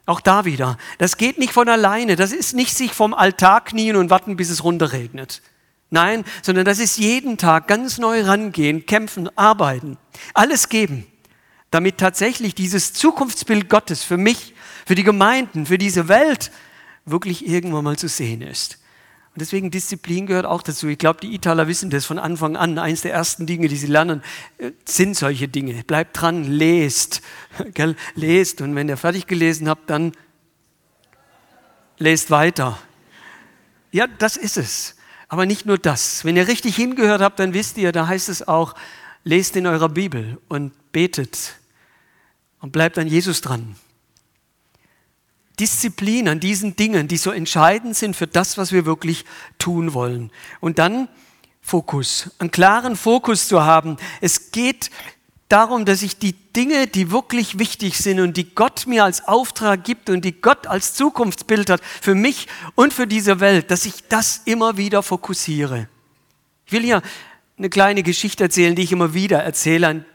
Auch 0.06 0.22
da 0.22 0.46
wieder. 0.46 0.78
Das 1.00 1.18
geht 1.18 1.40
nicht 1.40 1.52
von 1.52 1.68
alleine. 1.68 2.16
Das 2.16 2.32
ist 2.32 2.54
nicht 2.54 2.78
sich 2.78 2.94
vom 2.94 3.16
Altar 3.16 3.64
knien 3.64 3.96
und 3.96 4.12
warten, 4.12 4.36
bis 4.36 4.52
es 4.52 4.64
runterregnet. 4.64 5.42
Nein, 5.90 6.26
sondern 6.44 6.64
das 6.64 6.78
ist 6.78 7.00
jeden 7.00 7.40
Tag 7.40 7.68
ganz 7.68 7.98
neu 7.98 8.22
rangehen, 8.22 8.86
kämpfen, 8.86 9.36
arbeiten, 9.36 9.98
alles 10.36 10.70
geben, 10.70 11.08
damit 11.72 11.98
tatsächlich 11.98 12.54
dieses 12.54 12.94
Zukunftsbild 12.94 13.68
Gottes 13.68 14.04
für 14.04 14.18
mich, 14.18 14.54
für 14.86 14.94
die 14.94 15.04
Gemeinden, 15.04 15.66
für 15.66 15.80
diese 15.80 16.08
Welt 16.08 16.52
wirklich 17.06 17.48
irgendwann 17.48 17.84
mal 17.84 17.98
zu 17.98 18.10
sehen 18.10 18.44
ist. 18.44 18.78
Und 19.36 19.42
deswegen 19.42 19.70
Disziplin 19.70 20.28
gehört 20.28 20.46
auch 20.46 20.62
dazu. 20.62 20.88
Ich 20.88 20.98
glaube, 20.98 21.20
die 21.20 21.36
Italer 21.36 21.68
wissen 21.68 21.90
das 21.90 22.06
von 22.06 22.20
Anfang 22.20 22.56
an. 22.56 22.80
Eins 22.80 23.02
der 23.02 23.12
ersten 23.12 23.46
Dinge, 23.46 23.68
die 23.68 23.76
sie 23.76 23.88
lernen, 23.88 24.24
äh, 24.60 24.72
sind 24.86 25.18
solche 25.18 25.50
Dinge. 25.50 25.84
Bleibt 25.84 26.22
dran, 26.22 26.46
lest. 26.46 27.22
Gell? 27.74 27.98
Lest. 28.14 28.62
Und 28.62 28.76
wenn 28.76 28.88
ihr 28.88 28.96
fertig 28.96 29.28
gelesen 29.28 29.68
habt, 29.68 29.90
dann 29.90 30.14
lest 31.98 32.32
weiter. 32.32 32.80
Ja, 33.92 34.08
das 34.08 34.38
ist 34.38 34.56
es. 34.56 34.96
Aber 35.28 35.46
nicht 35.46 35.66
nur 35.66 35.78
das. 35.78 36.24
Wenn 36.24 36.38
ihr 36.38 36.48
richtig 36.48 36.78
hingehört 36.78 37.20
habt, 37.20 37.38
dann 37.38 37.54
wisst 37.54 37.78
ihr, 37.78 37.92
da 37.92 38.08
heißt 38.08 38.30
es 38.30 38.48
auch, 38.48 38.74
lest 39.26 39.58
in 39.58 39.68
eurer 39.68 39.90
Bibel 39.90 40.38
und 40.48 40.72
betet 40.94 41.56
und 42.62 42.72
bleibt 42.72 42.98
an 42.98 43.08
Jesus 43.08 43.42
dran. 43.42 43.76
Disziplin 45.56 46.28
an 46.28 46.40
diesen 46.40 46.76
Dingen, 46.76 47.08
die 47.08 47.18
so 47.18 47.32
entscheidend 47.32 47.96
sind 47.96 48.16
für 48.16 48.28
das, 48.28 48.58
was 48.58 48.72
wir 48.72 48.86
wirklich 48.86 49.26
tun 49.58 49.94
wollen. 49.94 50.32
Und 50.60 50.80
dann 50.80 51.08
Fokus, 51.62 52.30
einen 52.38 52.52
klaren 52.52 52.96
Fokus 52.96 53.48
zu 53.48 53.64
haben. 53.64 53.98
Es 54.22 54.52
geht 54.52 54.92
darum, 55.50 55.86
dass 55.86 56.04
ich 56.04 56.18
die 56.18 56.34
Dinge, 56.34 56.88
die 56.88 57.12
wirklich 57.12 57.58
wichtig 57.58 57.98
sind 57.98 58.20
und 58.20 58.38
die 58.38 58.54
Gott 58.54 58.86
mir 58.88 59.04
als 59.04 59.28
Auftrag 59.28 59.84
gibt 59.84 60.10
und 60.10 60.24
die 60.24 60.42
Gott 60.42 60.68
als 60.68 60.94
Zukunftsbild 60.94 61.70
hat 61.70 61.82
für 61.84 62.16
mich 62.16 62.48
und 62.76 62.94
für 62.94 63.08
diese 63.08 63.40
Welt, 63.40 63.72
dass 63.72 63.86
ich 63.86 64.08
das 64.10 64.42
immer 64.46 64.78
wieder 64.78 65.02
fokussiere. 65.02 65.88
Ich 66.66 66.72
will 66.72 66.84
hier 66.84 67.02
eine 67.58 67.70
kleine 67.70 68.04
Geschichte 68.04 68.44
erzählen, 68.44 68.76
die 68.76 68.84
ich 68.84 68.92
immer 68.92 69.14
wieder 69.14 69.42
erzähle, 69.44 70.06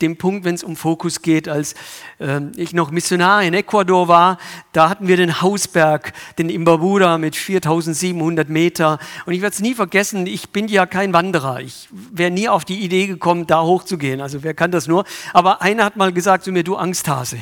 dem 0.00 0.16
Punkt, 0.16 0.44
wenn 0.44 0.54
es 0.54 0.62
um 0.62 0.76
Fokus 0.76 1.22
geht, 1.22 1.48
als 1.48 1.74
äh, 2.18 2.40
ich 2.56 2.72
noch 2.72 2.90
Missionar 2.90 3.42
in 3.42 3.54
Ecuador 3.54 4.08
war, 4.08 4.38
da 4.72 4.88
hatten 4.88 5.08
wir 5.08 5.16
den 5.16 5.42
Hausberg, 5.42 6.12
den 6.38 6.50
Imbabura 6.50 7.18
mit 7.18 7.34
4700 7.34 8.48
Meter. 8.48 8.98
Und 9.26 9.32
ich 9.32 9.40
werde 9.40 9.54
es 9.54 9.60
nie 9.60 9.74
vergessen, 9.74 10.26
ich 10.26 10.50
bin 10.50 10.68
ja 10.68 10.86
kein 10.86 11.12
Wanderer. 11.12 11.60
Ich 11.60 11.88
wäre 11.90 12.30
nie 12.30 12.48
auf 12.48 12.64
die 12.64 12.80
Idee 12.80 13.06
gekommen, 13.06 13.46
da 13.46 13.62
hochzugehen. 13.62 14.20
Also 14.20 14.42
wer 14.42 14.54
kann 14.54 14.70
das 14.70 14.86
nur? 14.86 15.04
Aber 15.32 15.62
einer 15.62 15.84
hat 15.84 15.96
mal 15.96 16.12
gesagt 16.12 16.44
zu 16.44 16.52
mir, 16.52 16.62
du 16.62 16.76
Angsthase. 16.76 17.38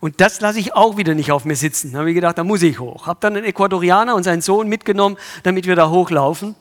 Und 0.00 0.20
das 0.20 0.40
lasse 0.40 0.58
ich 0.58 0.74
auch 0.74 0.96
wieder 0.96 1.14
nicht 1.14 1.32
auf 1.32 1.44
mir 1.44 1.56
sitzen. 1.56 1.92
Da 1.92 2.00
habe 2.00 2.10
ich 2.10 2.14
gedacht, 2.14 2.36
da 2.36 2.44
muss 2.44 2.62
ich 2.62 2.78
hoch. 2.78 3.06
Habe 3.06 3.18
dann 3.20 3.36
einen 3.36 3.46
Ecuadorianer 3.46 4.14
und 4.14 4.24
seinen 4.24 4.42
Sohn 4.42 4.68
mitgenommen, 4.68 5.16
damit 5.42 5.66
wir 5.66 5.76
da 5.76 5.88
hochlaufen. 5.88 6.54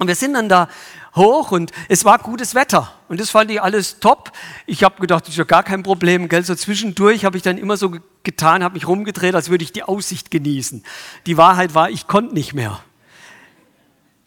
Und 0.00 0.08
wir 0.08 0.14
sind 0.14 0.32
dann 0.32 0.48
da 0.48 0.70
hoch 1.14 1.52
und 1.52 1.72
es 1.90 2.06
war 2.06 2.18
gutes 2.18 2.54
Wetter. 2.54 2.90
Und 3.10 3.20
das 3.20 3.28
fand 3.28 3.50
ich 3.50 3.60
alles 3.60 4.00
top. 4.00 4.32
Ich 4.64 4.82
habe 4.82 4.98
gedacht, 4.98 5.24
das 5.24 5.34
ist 5.34 5.36
ja 5.36 5.44
gar 5.44 5.62
kein 5.62 5.82
Problem. 5.82 6.30
Gell? 6.30 6.42
So 6.42 6.54
zwischendurch 6.54 7.26
habe 7.26 7.36
ich 7.36 7.42
dann 7.42 7.58
immer 7.58 7.76
so 7.76 7.92
getan, 8.22 8.64
habe 8.64 8.72
mich 8.74 8.88
rumgedreht, 8.88 9.34
als 9.34 9.50
würde 9.50 9.62
ich 9.62 9.72
die 9.72 9.82
Aussicht 9.82 10.30
genießen. 10.30 10.84
Die 11.26 11.36
Wahrheit 11.36 11.74
war, 11.74 11.90
ich 11.90 12.06
konnte 12.06 12.34
nicht 12.34 12.54
mehr. 12.54 12.80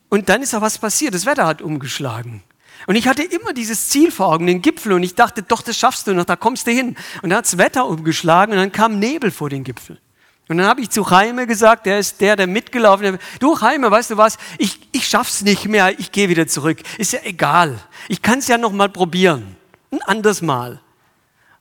Und 0.09 0.29
dann 0.29 0.43
ist 0.43 0.53
auch 0.53 0.61
was 0.61 0.77
passiert. 0.77 1.15
Das 1.15 1.25
Wetter 1.25 1.47
hat 1.47 1.63
umgeschlagen. 1.63 2.43
Und 2.85 2.95
ich 2.95 3.07
hatte 3.07 3.23
immer 3.23 3.51
dieses 3.51 3.89
Ziel 3.89 4.11
vor 4.11 4.27
Augen, 4.27 4.45
den 4.45 4.61
Gipfel. 4.61 4.93
Und 4.93 5.01
ich 5.01 5.15
dachte, 5.15 5.41
doch, 5.41 5.63
das 5.63 5.75
schaffst 5.75 6.05
du 6.05 6.13
noch, 6.13 6.25
da 6.25 6.35
kommst 6.35 6.67
du 6.67 6.71
hin. 6.71 6.95
Und 7.23 7.31
dann 7.31 7.39
hat 7.39 7.45
das 7.45 7.57
Wetter 7.57 7.87
umgeschlagen 7.87 8.51
und 8.53 8.59
dann 8.59 8.71
kam 8.71 8.99
Nebel 8.99 9.31
vor 9.31 9.49
den 9.49 9.63
Gipfel. 9.63 9.99
Und 10.53 10.59
dann 10.59 10.67
habe 10.67 10.81
ich 10.81 10.91
zu 10.91 11.03
Jaime 11.03 11.47
gesagt, 11.47 11.87
der 11.87 11.97
ist 11.97 12.21
der, 12.21 12.35
der 12.35 12.45
mitgelaufen 12.45 13.15
ist. 13.15 13.19
Du 13.39 13.57
Jaime, 13.59 13.89
weißt 13.89 14.11
du 14.11 14.17
was? 14.17 14.37
Ich, 14.59 14.87
ich 14.91 15.07
schaff's 15.07 15.41
nicht 15.41 15.67
mehr, 15.67 15.99
ich 15.99 16.11
gehe 16.11 16.29
wieder 16.29 16.45
zurück. 16.45 16.77
Ist 16.99 17.13
ja 17.13 17.21
egal. 17.23 17.79
Ich 18.07 18.21
kann 18.21 18.37
es 18.37 18.47
ja 18.47 18.59
noch 18.59 18.71
mal 18.71 18.87
probieren. 18.87 19.55
Ein 19.89 20.03
anderes 20.03 20.43
Mal. 20.43 20.79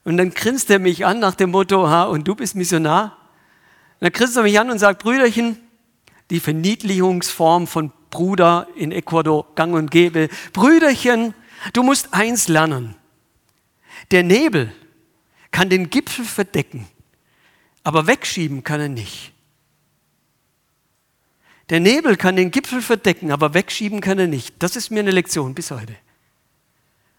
Und 0.03 0.17
dann 0.17 0.29
grinst 0.29 0.69
er 0.69 0.77
mich 0.77 1.07
an 1.07 1.17
nach 1.17 1.33
dem 1.33 1.49
Motto, 1.49 1.89
ha, 1.89 2.03
und 2.03 2.27
du 2.27 2.35
bist 2.35 2.53
Missionar? 2.53 3.17
Und 3.99 4.01
dann 4.01 4.11
grinst 4.11 4.37
er 4.37 4.43
mich 4.43 4.59
an 4.59 4.69
und 4.69 4.77
sagt, 4.77 5.01
Brüderchen, 5.01 5.57
die 6.29 6.39
Verniedlichungsform 6.39 7.65
von 7.65 7.91
Bruder 8.11 8.67
in 8.75 8.91
Ecuador 8.91 9.55
gang 9.55 9.73
und 9.73 9.89
gäbe. 9.89 10.29
Brüderchen, 10.53 11.33
du 11.73 11.81
musst 11.81 12.13
eins 12.13 12.47
lernen. 12.47 12.93
Der 14.11 14.21
Nebel 14.21 14.71
kann 15.49 15.71
den 15.71 15.89
Gipfel 15.89 16.25
verdecken 16.25 16.87
aber 17.83 18.07
wegschieben 18.07 18.63
kann 18.63 18.79
er 18.79 18.89
nicht. 18.89 19.31
Der 21.69 21.79
Nebel 21.79 22.17
kann 22.17 22.35
den 22.35 22.51
Gipfel 22.51 22.81
verdecken, 22.81 23.31
aber 23.31 23.53
wegschieben 23.53 24.01
kann 24.01 24.19
er 24.19 24.27
nicht. 24.27 24.55
Das 24.59 24.75
ist 24.75 24.89
mir 24.89 24.99
eine 24.99 25.11
Lektion 25.11 25.53
bis 25.53 25.71
heute. 25.71 25.95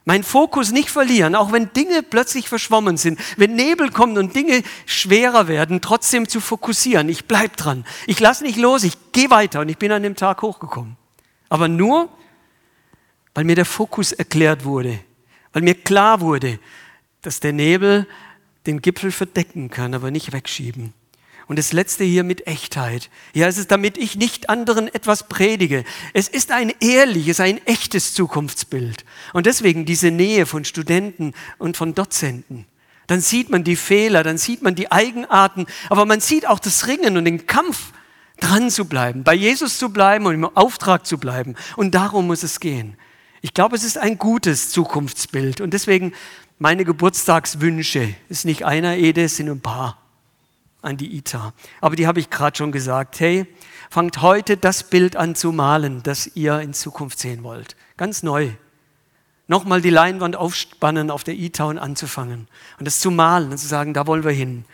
Mein 0.07 0.23
Fokus 0.23 0.71
nicht 0.71 0.91
verlieren, 0.91 1.35
auch 1.35 1.51
wenn 1.51 1.73
Dinge 1.73 2.03
plötzlich 2.03 2.51
verschwommen 2.51 2.99
sind, 2.99 3.19
wenn 3.39 3.55
Nebel 3.55 3.91
kommt 3.91 4.19
und 4.19 4.37
Dinge 4.37 4.63
schwerer 4.85 5.49
werden, 5.49 5.81
trotzdem 5.81 6.29
zu 6.29 6.41
fokussieren. 6.41 7.09
Ich 7.09 7.25
bleibe 7.25 7.57
dran. 7.57 7.87
Ich 8.07 8.21
lasse 8.21 8.45
nicht 8.45 8.59
los, 8.59 8.85
ich 8.85 9.13
gehe 9.13 9.31
weiter 9.31 9.61
und 9.61 9.71
ich 9.71 9.79
bin 9.79 9.93
an 9.93 10.03
dem 10.03 10.15
Tag 10.15 10.43
hochgekommen. 10.43 10.99
Aber 11.49 11.69
nur, 11.69 12.11
weil 13.33 13.45
mir 13.45 13.57
der 13.57 13.65
Fokus 13.65 14.13
erklärt 14.13 14.65
wurde, 14.65 14.99
weil 15.55 15.63
mir 15.63 15.75
klar 15.75 16.21
wurde, 16.21 16.59
dass 17.23 17.41
der 17.41 17.55
Nebel 17.55 18.07
den 18.67 18.83
Gipfel 18.83 19.13
verdecken 19.13 19.71
kann, 19.71 19.95
aber 19.95 20.11
nicht 20.11 20.33
wegschieben. 20.33 20.93
Und 21.47 21.59
das 21.59 21.73
letzte 21.73 22.05
hier 22.05 22.25
mit 22.25 22.47
Echtheit. 22.47 23.11
Ja, 23.35 23.47
es 23.47 23.59
ist, 23.59 23.71
damit 23.71 23.99
ich 23.99 24.17
nicht 24.17 24.49
anderen 24.49 24.89
etwas 24.89 25.29
predige. 25.29 25.85
Es 26.15 26.29
ist 26.29 26.53
ein 26.53 26.73
ehrliches, 26.81 27.39
ein 27.41 27.65
echtes 27.67 28.15
Zukunftsbild. 28.15 29.05
Und 29.35 29.45
deswegen 29.47 29.85
diese 29.85 30.11
Nähe 30.11 30.47
von 30.47 30.65
Studenten 30.65 31.35
und 31.59 31.77
von 31.77 31.95
Dozenten. 31.95 32.67
Dann 33.07 33.21
sieht 33.21 33.51
man 33.51 33.65
die 33.65 33.77
Fehler, 33.77 34.23
dann 34.23 34.39
sieht 34.39 34.63
man 34.63 34.75
die 34.75 34.91
Eigenarten, 34.91 35.67
aber 35.91 36.07
man 36.07 36.21
sieht 36.21 36.49
auch 36.49 36.59
das 36.59 36.87
Ringen 36.87 37.19
und 37.19 37.27
den 37.27 37.47
Kampf, 37.47 37.93
dran 38.41 38.71
zu 38.71 38.87
bleiben, 38.87 39.23
bei 39.23 39.35
Jesus 39.35 39.79
zu 39.79 39.91
bleiben 39.91 40.27
und 40.27 40.35
im 40.35 40.45
Auftrag 40.45 41.07
zu 41.07 41.19
bleiben. 41.19 41.55
Und 41.77 41.95
darum 41.95 42.27
muss 42.27 42.43
es 42.43 42.61
gehen. 42.61 42.97
Ich 43.43 43.55
glaube, 43.55 43.77
es 43.77 43.85
ist 43.85 43.99
ein 43.99 44.19
gutes 44.19 44.71
Zukunftsbild. 44.71 45.61
Und 45.61 45.75
deswegen 45.75 46.15
meine 46.59 46.85
Geburtstagswünsche 46.85 48.15
ist 48.29 48.45
nicht 48.45 48.65
einer 48.65 48.97
Ede, 48.97 49.25
es 49.25 49.37
sind 49.37 49.49
ein 49.49 49.61
paar 49.61 49.99
an 50.83 50.97
die 50.97 51.17
Ita. 51.17 51.53
Aber 51.81 51.97
die 51.97 52.07
habe 52.07 52.21
ich 52.21 52.31
gerade 52.31 52.57
schon 52.57 52.71
gesagt. 52.71 53.19
Hey, 53.19 53.47
fangt 53.91 54.23
heute 54.23 54.57
das 54.57 54.85
Bild 54.85 55.17
an 55.17 55.35
zu 55.35 55.51
malen, 55.51 56.03
das 56.03 56.31
ihr 56.37 56.61
in 56.61 56.75
Zukunft 56.75 57.19
sehen 57.19 57.43
wollt. 57.43 57.75
Ganz 57.97 58.23
neu. 58.23 58.51
Nochmal 59.47 59.83
die 59.83 59.91
Leinwand 59.91 60.37
aufspannen 60.37 61.11
auf 61.11 61.25
der 61.25 61.35
Ita 61.35 61.65
und 61.65 61.79
anzufangen. 61.79 62.49
Und 62.79 62.87
das 62.87 63.01
zu 63.01 63.11
malen 63.11 63.51
und 63.51 63.59
zu 63.59 63.67
sagen, 63.67 63.93
da 63.95 64.07
wollen 64.07 64.25
wir 64.25 64.33
hin. 64.33 64.65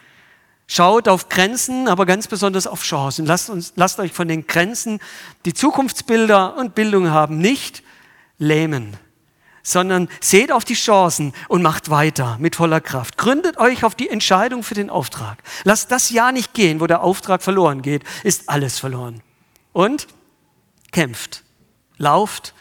Schaut 0.66 1.08
auf 1.08 1.28
Grenzen, 1.28 1.88
aber 1.88 2.06
ganz 2.06 2.28
besonders 2.28 2.68
auf 2.68 2.82
Chancen. 2.82 3.26
Lasst, 3.26 3.50
uns, 3.50 3.72
lasst 3.74 3.98
euch 3.98 4.12
von 4.12 4.28
den 4.28 4.46
Grenzen, 4.46 5.00
die 5.44 5.54
Zukunftsbilder 5.54 6.56
und 6.56 6.76
Bildung 6.76 7.10
haben, 7.10 7.38
nicht 7.38 7.82
lähmen 8.38 8.96
sondern 9.62 10.08
seht 10.20 10.52
auf 10.52 10.64
die 10.64 10.74
Chancen 10.74 11.32
und 11.48 11.62
macht 11.62 11.90
weiter 11.90 12.36
mit 12.40 12.56
voller 12.56 12.80
Kraft. 12.80 13.16
Gründet 13.16 13.58
euch 13.58 13.84
auf 13.84 13.94
die 13.94 14.08
Entscheidung 14.08 14.62
für 14.62 14.74
den 14.74 14.90
Auftrag. 14.90 15.38
Lasst 15.64 15.90
das 15.90 16.10
Jahr 16.10 16.32
nicht 16.32 16.54
gehen, 16.54 16.80
wo 16.80 16.86
der 16.86 17.02
Auftrag 17.02 17.42
verloren 17.42 17.82
geht, 17.82 18.04
ist 18.24 18.48
alles 18.48 18.78
verloren. 18.78 19.22
Und 19.72 20.08
kämpft, 20.92 21.44
lauft 21.98 22.54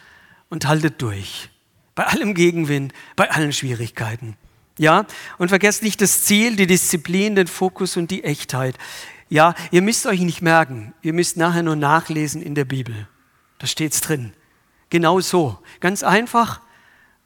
und 0.48 0.66
haltet 0.66 1.00
durch. 1.02 1.50
Bei 1.94 2.06
allem 2.06 2.34
Gegenwind, 2.34 2.92
bei 3.16 3.30
allen 3.30 3.52
Schwierigkeiten. 3.52 4.36
Ja, 4.78 5.04
und 5.38 5.48
vergesst 5.48 5.82
nicht 5.82 6.00
das 6.00 6.24
Ziel, 6.24 6.56
die 6.56 6.66
Disziplin, 6.66 7.34
den 7.34 7.48
Fokus 7.48 7.96
und 7.96 8.10
die 8.10 8.24
Echtheit. 8.24 8.76
Ja, 9.28 9.54
ihr 9.70 9.82
müsst 9.82 10.06
euch 10.06 10.20
nicht 10.20 10.42
merken, 10.42 10.94
ihr 11.02 11.12
müsst 11.12 11.36
nachher 11.36 11.62
nur 11.62 11.76
nachlesen 11.76 12.40
in 12.40 12.54
der 12.54 12.64
Bibel. 12.64 13.06
Da 13.58 13.66
steht's 13.66 14.00
drin. 14.00 14.32
Genau 14.88 15.20
so. 15.20 15.58
Ganz 15.80 16.02
einfach 16.02 16.60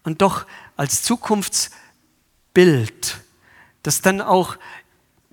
und 0.04 0.22
doch 0.22 0.46
als 0.76 1.02
Zukunftsbild, 1.02 3.20
das 3.82 4.02
dann 4.02 4.20
auch 4.20 4.56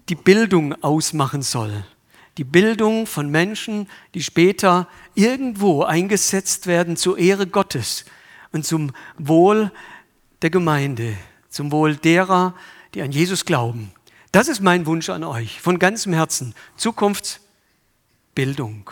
die 0.10 0.16
Bildung 0.16 0.74
ausmachen 0.84 1.44
soll. 1.44 1.86
Die 2.38 2.44
Bildung 2.44 3.06
von 3.06 3.30
Menschen, 3.30 3.88
die 4.14 4.24
später 4.24 4.88
irgendwo 5.14 5.84
eingesetzt 5.84 6.66
werden 6.66 6.98
zur 6.98 7.18
Ehre 7.18 7.46
Gottes 7.46 8.06
und 8.52 8.66
zum 8.66 8.94
Wohl 9.18 9.72
der 10.42 10.50
Gemeinde, 10.50 11.16
zum 11.50 11.72
Wohl 11.72 11.96
derer, 11.96 12.56
die 12.94 13.02
an 13.02 13.12
Jesus 13.12 13.46
glauben. 13.46 13.92
Das 14.32 14.48
ist 14.48 14.62
mein 14.62 14.86
Wunsch 14.86 15.10
an 15.10 15.26
euch, 15.26 15.60
von 15.60 15.78
ganzem 15.78 16.14
Herzen. 16.14 16.56
Zukunftsbildung. 16.78 18.92